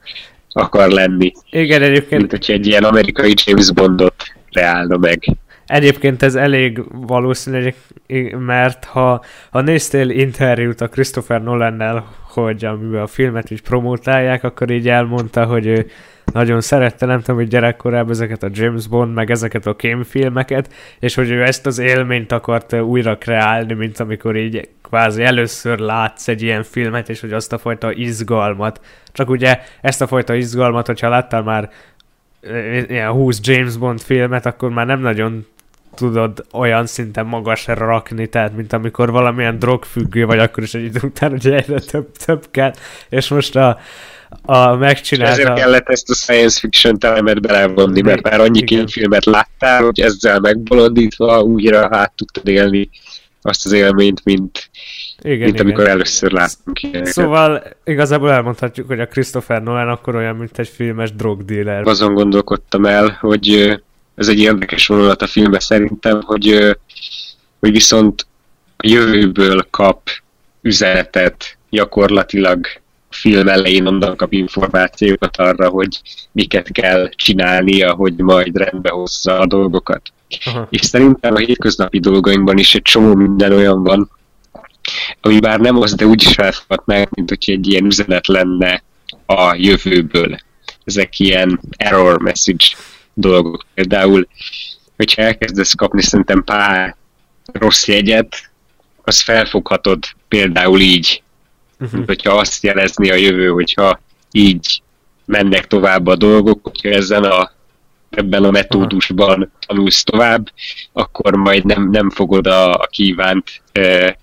akar 0.53 0.88
lenni. 0.88 1.33
Igen, 1.50 1.83
egyébként. 1.83 2.20
Mint 2.20 2.31
hogyha 2.31 2.53
egy 2.53 2.66
ilyen 2.66 2.85
amerikai 2.85 3.35
James 3.44 3.72
Bondot 3.72 4.35
reálna 4.53 4.96
meg. 4.96 5.24
Egyébként 5.70 6.22
ez 6.22 6.35
elég 6.35 6.83
valószínű, 6.90 7.72
mert 8.38 8.85
ha, 8.85 9.24
ha 9.50 9.61
néztél 9.61 10.09
interjút 10.09 10.80
a 10.80 10.88
Christopher 10.88 11.42
Nolan-nel, 11.42 12.04
hogy 12.22 12.64
amiben 12.64 13.00
a 13.02 13.06
filmet 13.06 13.50
is 13.50 13.61
promotálják, 13.61 14.44
akkor 14.44 14.70
így 14.70 14.88
elmondta, 14.88 15.44
hogy 15.44 15.66
ő 15.66 15.87
nagyon 16.33 16.61
szerette, 16.61 17.06
nem 17.06 17.18
tudom, 17.18 17.37
hogy 17.37 17.48
gyerekkorában 17.48 18.11
ezeket 18.11 18.42
a 18.42 18.48
James 18.52 18.88
Bond, 18.88 19.14
meg 19.14 19.30
ezeket 19.30 19.66
a 19.66 19.76
kémfilmeket, 19.76 20.72
és 20.98 21.14
hogy 21.14 21.30
ő 21.30 21.42
ezt 21.42 21.66
az 21.66 21.78
élményt 21.78 22.33
akart 22.33 22.72
újra 22.72 23.18
kreálni, 23.18 23.74
mint 23.74 24.00
amikor 24.00 24.37
így 24.37 24.68
kvázi 24.83 25.22
először 25.22 25.78
látsz 25.78 26.28
egy 26.28 26.42
ilyen 26.42 26.62
filmet, 26.62 27.09
és 27.09 27.20
hogy 27.20 27.33
azt 27.33 27.52
a 27.52 27.59
fajta 27.59 27.92
izgalmat. 27.92 28.80
Csak 29.12 29.30
ugye 29.30 29.59
ezt 29.80 30.02
a 30.02 30.06
fajta 30.06 30.35
izgalmat, 30.35 30.87
hogyha 30.87 31.09
láttál 31.09 31.42
már 31.42 31.70
ilyen 32.88 33.11
20 33.11 33.40
James 33.42 33.76
Bond 33.76 34.00
filmet, 34.00 34.46
akkor 34.46 34.70
már 34.70 34.87
nem 34.87 35.00
nagyon 35.00 35.46
tudod 35.94 36.44
olyan 36.53 36.87
szinten 36.87 37.26
magasra 37.26 37.74
rakni, 37.74 38.26
tehát 38.26 38.57
mint 38.57 38.72
amikor 38.72 39.11
valamilyen 39.11 39.59
drogfüggő 39.59 40.24
vagy, 40.24 40.38
akkor 40.38 40.62
is 40.62 40.74
egy 40.74 40.85
idő 40.85 41.00
után 41.03 41.31
hogy 41.31 41.46
egyre 41.46 41.79
több, 41.79 42.11
több 42.24 42.46
kell, 42.50 42.72
és 43.09 43.29
most 43.29 43.57
a, 43.57 43.79
a 44.42 44.74
megcsinálta... 44.74 45.33
Ezért 45.33 45.55
kellett 45.55 45.88
ezt 45.88 46.11
a 46.11 46.14
science 46.14 46.59
fiction 46.59 46.96
elemet 47.00 47.40
belevonni, 47.40 48.00
mert 48.00 48.22
már 48.22 48.40
annyi 48.40 48.87
filmet 48.87 49.24
láttál, 49.24 49.83
hogy 49.85 50.00
ezzel 50.00 50.40
megbolondítva 50.40 51.42
újra 51.42 51.88
át 51.90 52.12
tudtad 52.16 52.48
élni 52.48 52.90
azt 53.42 53.66
az 53.66 53.72
élményt, 53.72 54.24
mint, 54.24 54.70
igen, 55.20 55.38
mint 55.38 55.55
igen. 55.55 55.66
amikor 55.66 55.88
először 55.88 56.33
láttunk 56.33 56.83
ilyeneket. 56.83 57.12
Szóval 57.12 57.62
igazából 57.85 58.31
elmondhatjuk, 58.31 58.87
hogy 58.87 59.00
a 59.00 59.07
Christopher 59.07 59.62
Nolan 59.62 59.88
akkor 59.88 60.14
olyan, 60.14 60.37
mint 60.37 60.59
egy 60.59 60.68
filmes 60.68 61.12
drogdealer. 61.12 61.87
Azon 61.87 62.14
gondolkodtam 62.14 62.85
el, 62.85 63.18
hogy 63.20 63.81
ez 64.20 64.28
egy 64.28 64.38
érdekes 64.38 64.87
vonulat 64.87 65.22
a 65.22 65.26
filmben 65.26 65.61
szerintem, 65.61 66.22
hogy, 66.22 66.76
hogy 67.61 67.70
viszont 67.70 68.26
a 68.76 68.87
jövőből 68.87 69.66
kap 69.70 70.09
üzenetet 70.62 71.59
gyakorlatilag 71.70 72.66
a 73.11 73.14
film 73.14 73.48
elején 73.48 73.87
onnan 73.87 74.16
kap 74.16 74.33
információkat 74.33 75.37
arra, 75.37 75.68
hogy 75.68 76.00
miket 76.33 76.72
kell 76.72 77.09
csinálnia, 77.09 77.92
hogy 77.92 78.16
majd 78.16 78.56
rendbe 78.56 78.90
hozza 78.90 79.38
a 79.38 79.46
dolgokat. 79.46 80.02
Aha. 80.44 80.66
És 80.70 80.80
szerintem 80.80 81.35
a 81.35 81.38
hétköznapi 81.38 82.00
dolgainkban 82.00 82.59
is 82.59 82.74
egy 82.74 82.83
csomó 82.83 83.14
minden 83.14 83.52
olyan 83.52 83.83
van, 83.83 84.11
ami 85.20 85.40
bár 85.40 85.61
nem 85.61 85.76
az, 85.76 85.94
de 85.94 86.06
úgy 86.06 86.22
is 86.22 86.35
felfogadnánk, 86.35 87.11
mint 87.11 87.28
hogy 87.28 87.44
egy 87.46 87.68
ilyen 87.68 87.85
üzenet 87.85 88.26
lenne 88.26 88.83
a 89.26 89.54
jövőből. 89.54 90.38
Ezek 90.85 91.18
ilyen 91.18 91.61
error 91.76 92.18
message 92.18 92.64
dolgok. 93.20 93.66
Például, 93.74 94.28
hogyha 94.96 95.22
elkezdesz 95.22 95.74
kapni 95.74 96.02
szerintem 96.02 96.44
pár 96.44 96.96
rossz 97.52 97.87
jegyet, 97.87 98.50
az 99.02 99.20
felfoghatod 99.20 100.04
például 100.28 100.80
így, 100.80 101.22
uh-huh. 101.80 102.04
hogyha 102.06 102.33
azt 102.33 102.62
jelezni 102.62 103.11
a 103.11 103.14
jövő, 103.14 103.48
hogyha 103.48 104.00
így 104.33 104.83
mennek 105.24 105.66
tovább 105.66 106.06
a 106.06 106.16
dolgok, 106.16 106.59
hogyha 106.62 106.88
ezen 106.88 107.24
a 107.24 107.50
ebben 108.11 108.44
a 108.44 108.50
metódusban 108.50 109.52
tanulsz 109.66 110.02
tovább, 110.02 110.50
akkor 110.92 111.35
majd 111.35 111.64
nem, 111.64 111.90
nem 111.90 112.11
fogod 112.11 112.46
a, 112.46 112.74
a 112.74 112.87
kívánt 112.87 113.62
e, 113.72 113.80
e, 113.80 114.16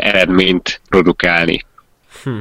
eredményt 0.00 0.80
produkálni. 0.88 1.64
Hm. 2.22 2.38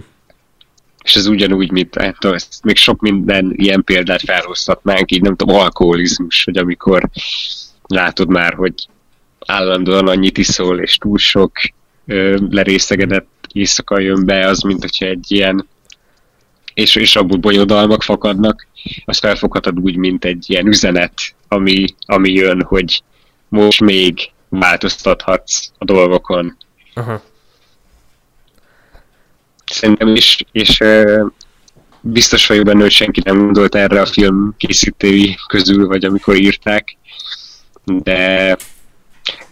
És 1.03 1.15
ez 1.15 1.27
ugyanúgy, 1.27 1.71
mint 1.71 1.95
hát, 1.95 2.17
még 2.63 2.75
sok 2.75 3.01
minden 3.01 3.53
ilyen 3.55 3.83
példát 3.83 4.21
felhozhatnánk, 4.21 5.11
így 5.11 5.21
nem 5.21 5.35
tudom, 5.35 5.55
alkoholizmus, 5.55 6.43
hogy 6.43 6.57
amikor 6.57 7.09
látod 7.87 8.29
már, 8.29 8.53
hogy 8.53 8.73
állandóan 9.45 10.07
annyit 10.07 10.37
iszol, 10.37 10.79
és 10.79 10.97
túl 10.97 11.17
sok 11.17 11.51
ö, 12.05 12.37
lerészegedett 12.49 13.47
éjszaka 13.51 13.99
jön 13.99 14.25
be, 14.25 14.47
az 14.47 14.61
mint 14.61 14.81
hogyha 14.81 15.05
egy 15.05 15.31
ilyen 15.31 15.67
és, 16.73 16.95
és 16.95 17.15
abból 17.15 17.37
bonyodalmak 17.37 18.03
fakadnak, 18.03 18.67
azt 19.05 19.19
felfoghatod 19.19 19.79
úgy, 19.79 19.95
mint 19.95 20.25
egy 20.25 20.45
ilyen 20.47 20.67
üzenet, 20.67 21.13
ami, 21.47 21.85
ami 22.05 22.31
jön, 22.31 22.63
hogy 22.63 23.03
most 23.49 23.81
még 23.81 24.31
változtathatsz 24.49 25.71
a 25.77 25.85
dolgokon. 25.85 26.57
Aha. 26.93 27.21
Szerintem 29.73 30.15
is, 30.15 30.38
és 30.51 30.83
biztos 32.01 32.47
vagyok 32.47 32.65
benne, 32.65 32.81
hogy 32.81 32.91
senki 32.91 33.21
nem 33.23 33.38
gondolt 33.38 33.75
erre 33.75 34.01
a 34.01 34.05
film 34.05 34.53
készítői 34.57 35.38
közül, 35.47 35.88
vagy 35.88 36.05
amikor 36.05 36.36
írták, 36.36 36.97
de, 37.86 38.57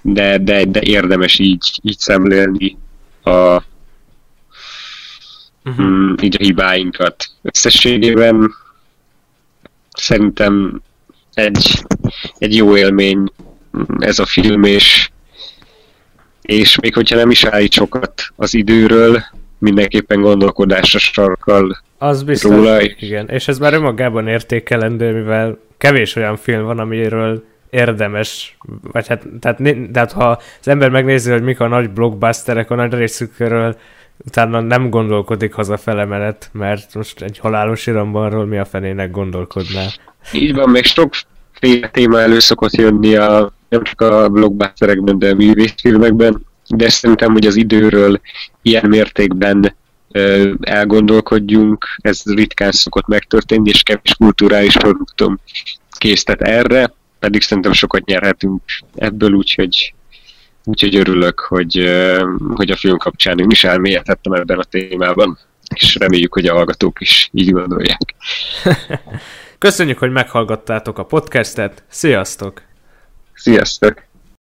de, 0.01 0.37
de, 0.37 0.65
de 0.65 0.81
érdemes 0.81 1.39
így, 1.39 1.79
így 1.81 1.97
szemlélni 1.97 2.77
a, 3.23 3.63
uh-huh. 5.63 5.85
mm, 5.85 6.13
így 6.21 6.35
a 6.39 6.43
hibáinkat. 6.43 7.25
Összességében 7.41 8.53
szerintem 9.93 10.81
egy, 11.33 11.83
egy 12.37 12.55
jó 12.55 12.77
élmény 12.77 13.31
ez 13.99 14.19
a 14.19 14.25
film, 14.25 14.63
és, 14.63 15.09
és 16.41 16.79
még 16.79 16.93
hogyha 16.93 17.15
nem 17.15 17.29
is 17.29 17.43
állít 17.43 17.73
sokat 17.73 18.23
az 18.35 18.53
időről, 18.53 19.23
mindenképpen 19.61 20.21
gondolkodásra 20.21 20.99
sarkal 20.99 21.77
az 21.97 22.23
biztos, 22.23 22.51
róla. 22.51 22.81
igen. 22.81 23.27
És 23.29 23.47
ez 23.47 23.59
már 23.59 23.73
önmagában 23.73 24.27
értékelendő, 24.27 25.13
mivel 25.13 25.57
kevés 25.77 26.15
olyan 26.15 26.37
film 26.37 26.63
van, 26.63 26.79
amiről 26.79 27.43
érdemes, 27.69 28.57
vagy 28.91 29.07
hát, 29.07 29.23
tehát, 29.39 29.61
tehát 29.91 30.11
ha 30.11 30.29
az 30.59 30.67
ember 30.67 30.89
megnézi, 30.89 31.31
hogy 31.31 31.41
mik 31.41 31.59
a 31.59 31.67
nagy 31.67 31.89
blockbusterek, 31.89 32.69
a 32.71 32.75
nagy 32.75 32.93
részükről 32.93 33.77
utána 34.25 34.59
nem 34.59 34.89
gondolkodik 34.89 35.53
hazafele 35.53 36.05
menet, 36.05 36.49
mert 36.53 36.93
most 36.93 37.21
egy 37.21 37.37
halálos 37.37 37.87
irambanról 37.87 38.45
mi 38.45 38.57
a 38.57 38.65
fenének 38.65 39.11
gondolkodná. 39.11 39.85
Így 40.33 40.53
van, 40.53 40.69
még 40.69 40.85
sokféle 40.85 41.89
téma 41.91 42.19
elő 42.19 42.39
szokott 42.39 42.75
jönni 42.75 43.15
a, 43.15 43.53
nem 43.69 43.83
csak 43.83 44.01
a 44.01 44.29
blockbusterekben, 44.29 45.19
de 45.19 45.29
a 45.29 45.35
művészfilmekben, 45.35 46.45
de 46.75 46.89
szerintem, 46.89 47.31
hogy 47.31 47.45
az 47.45 47.55
időről 47.55 48.21
ilyen 48.61 48.89
mértékben 48.89 49.75
elgondolkodjunk, 50.61 51.85
ez 51.97 52.21
ritkán 52.25 52.71
szokott 52.71 53.07
megtörténni, 53.07 53.69
és 53.69 53.83
kevés 53.83 54.15
kulturális 54.17 54.77
produktum 54.77 55.39
késztet 55.97 56.41
erre, 56.41 56.93
pedig 57.19 57.41
szerintem 57.41 57.73
sokat 57.73 58.05
nyerhetünk 58.05 58.61
ebből, 58.95 59.31
úgyhogy 59.31 59.93
Úgyhogy 60.63 60.95
örülök, 60.95 61.39
hogy, 61.39 61.89
hogy 62.53 62.71
a 62.71 62.75
film 62.75 62.97
kapcsán 62.97 63.39
én 63.39 63.49
is 63.49 63.63
elmélyedhettem 63.63 64.33
ebben 64.33 64.59
a 64.59 64.63
témában, 64.63 65.37
és 65.75 65.95
reméljük, 65.95 66.33
hogy 66.33 66.45
a 66.45 66.53
hallgatók 66.53 67.01
is 67.01 67.29
így 67.31 67.51
gondolják. 67.51 68.15
Köszönjük, 69.57 69.97
hogy 69.97 70.11
meghallgattátok 70.11 70.97
a 70.97 71.05
podcastet, 71.05 71.83
sziasztok! 71.87 72.61
Sziasztok! 73.33 74.10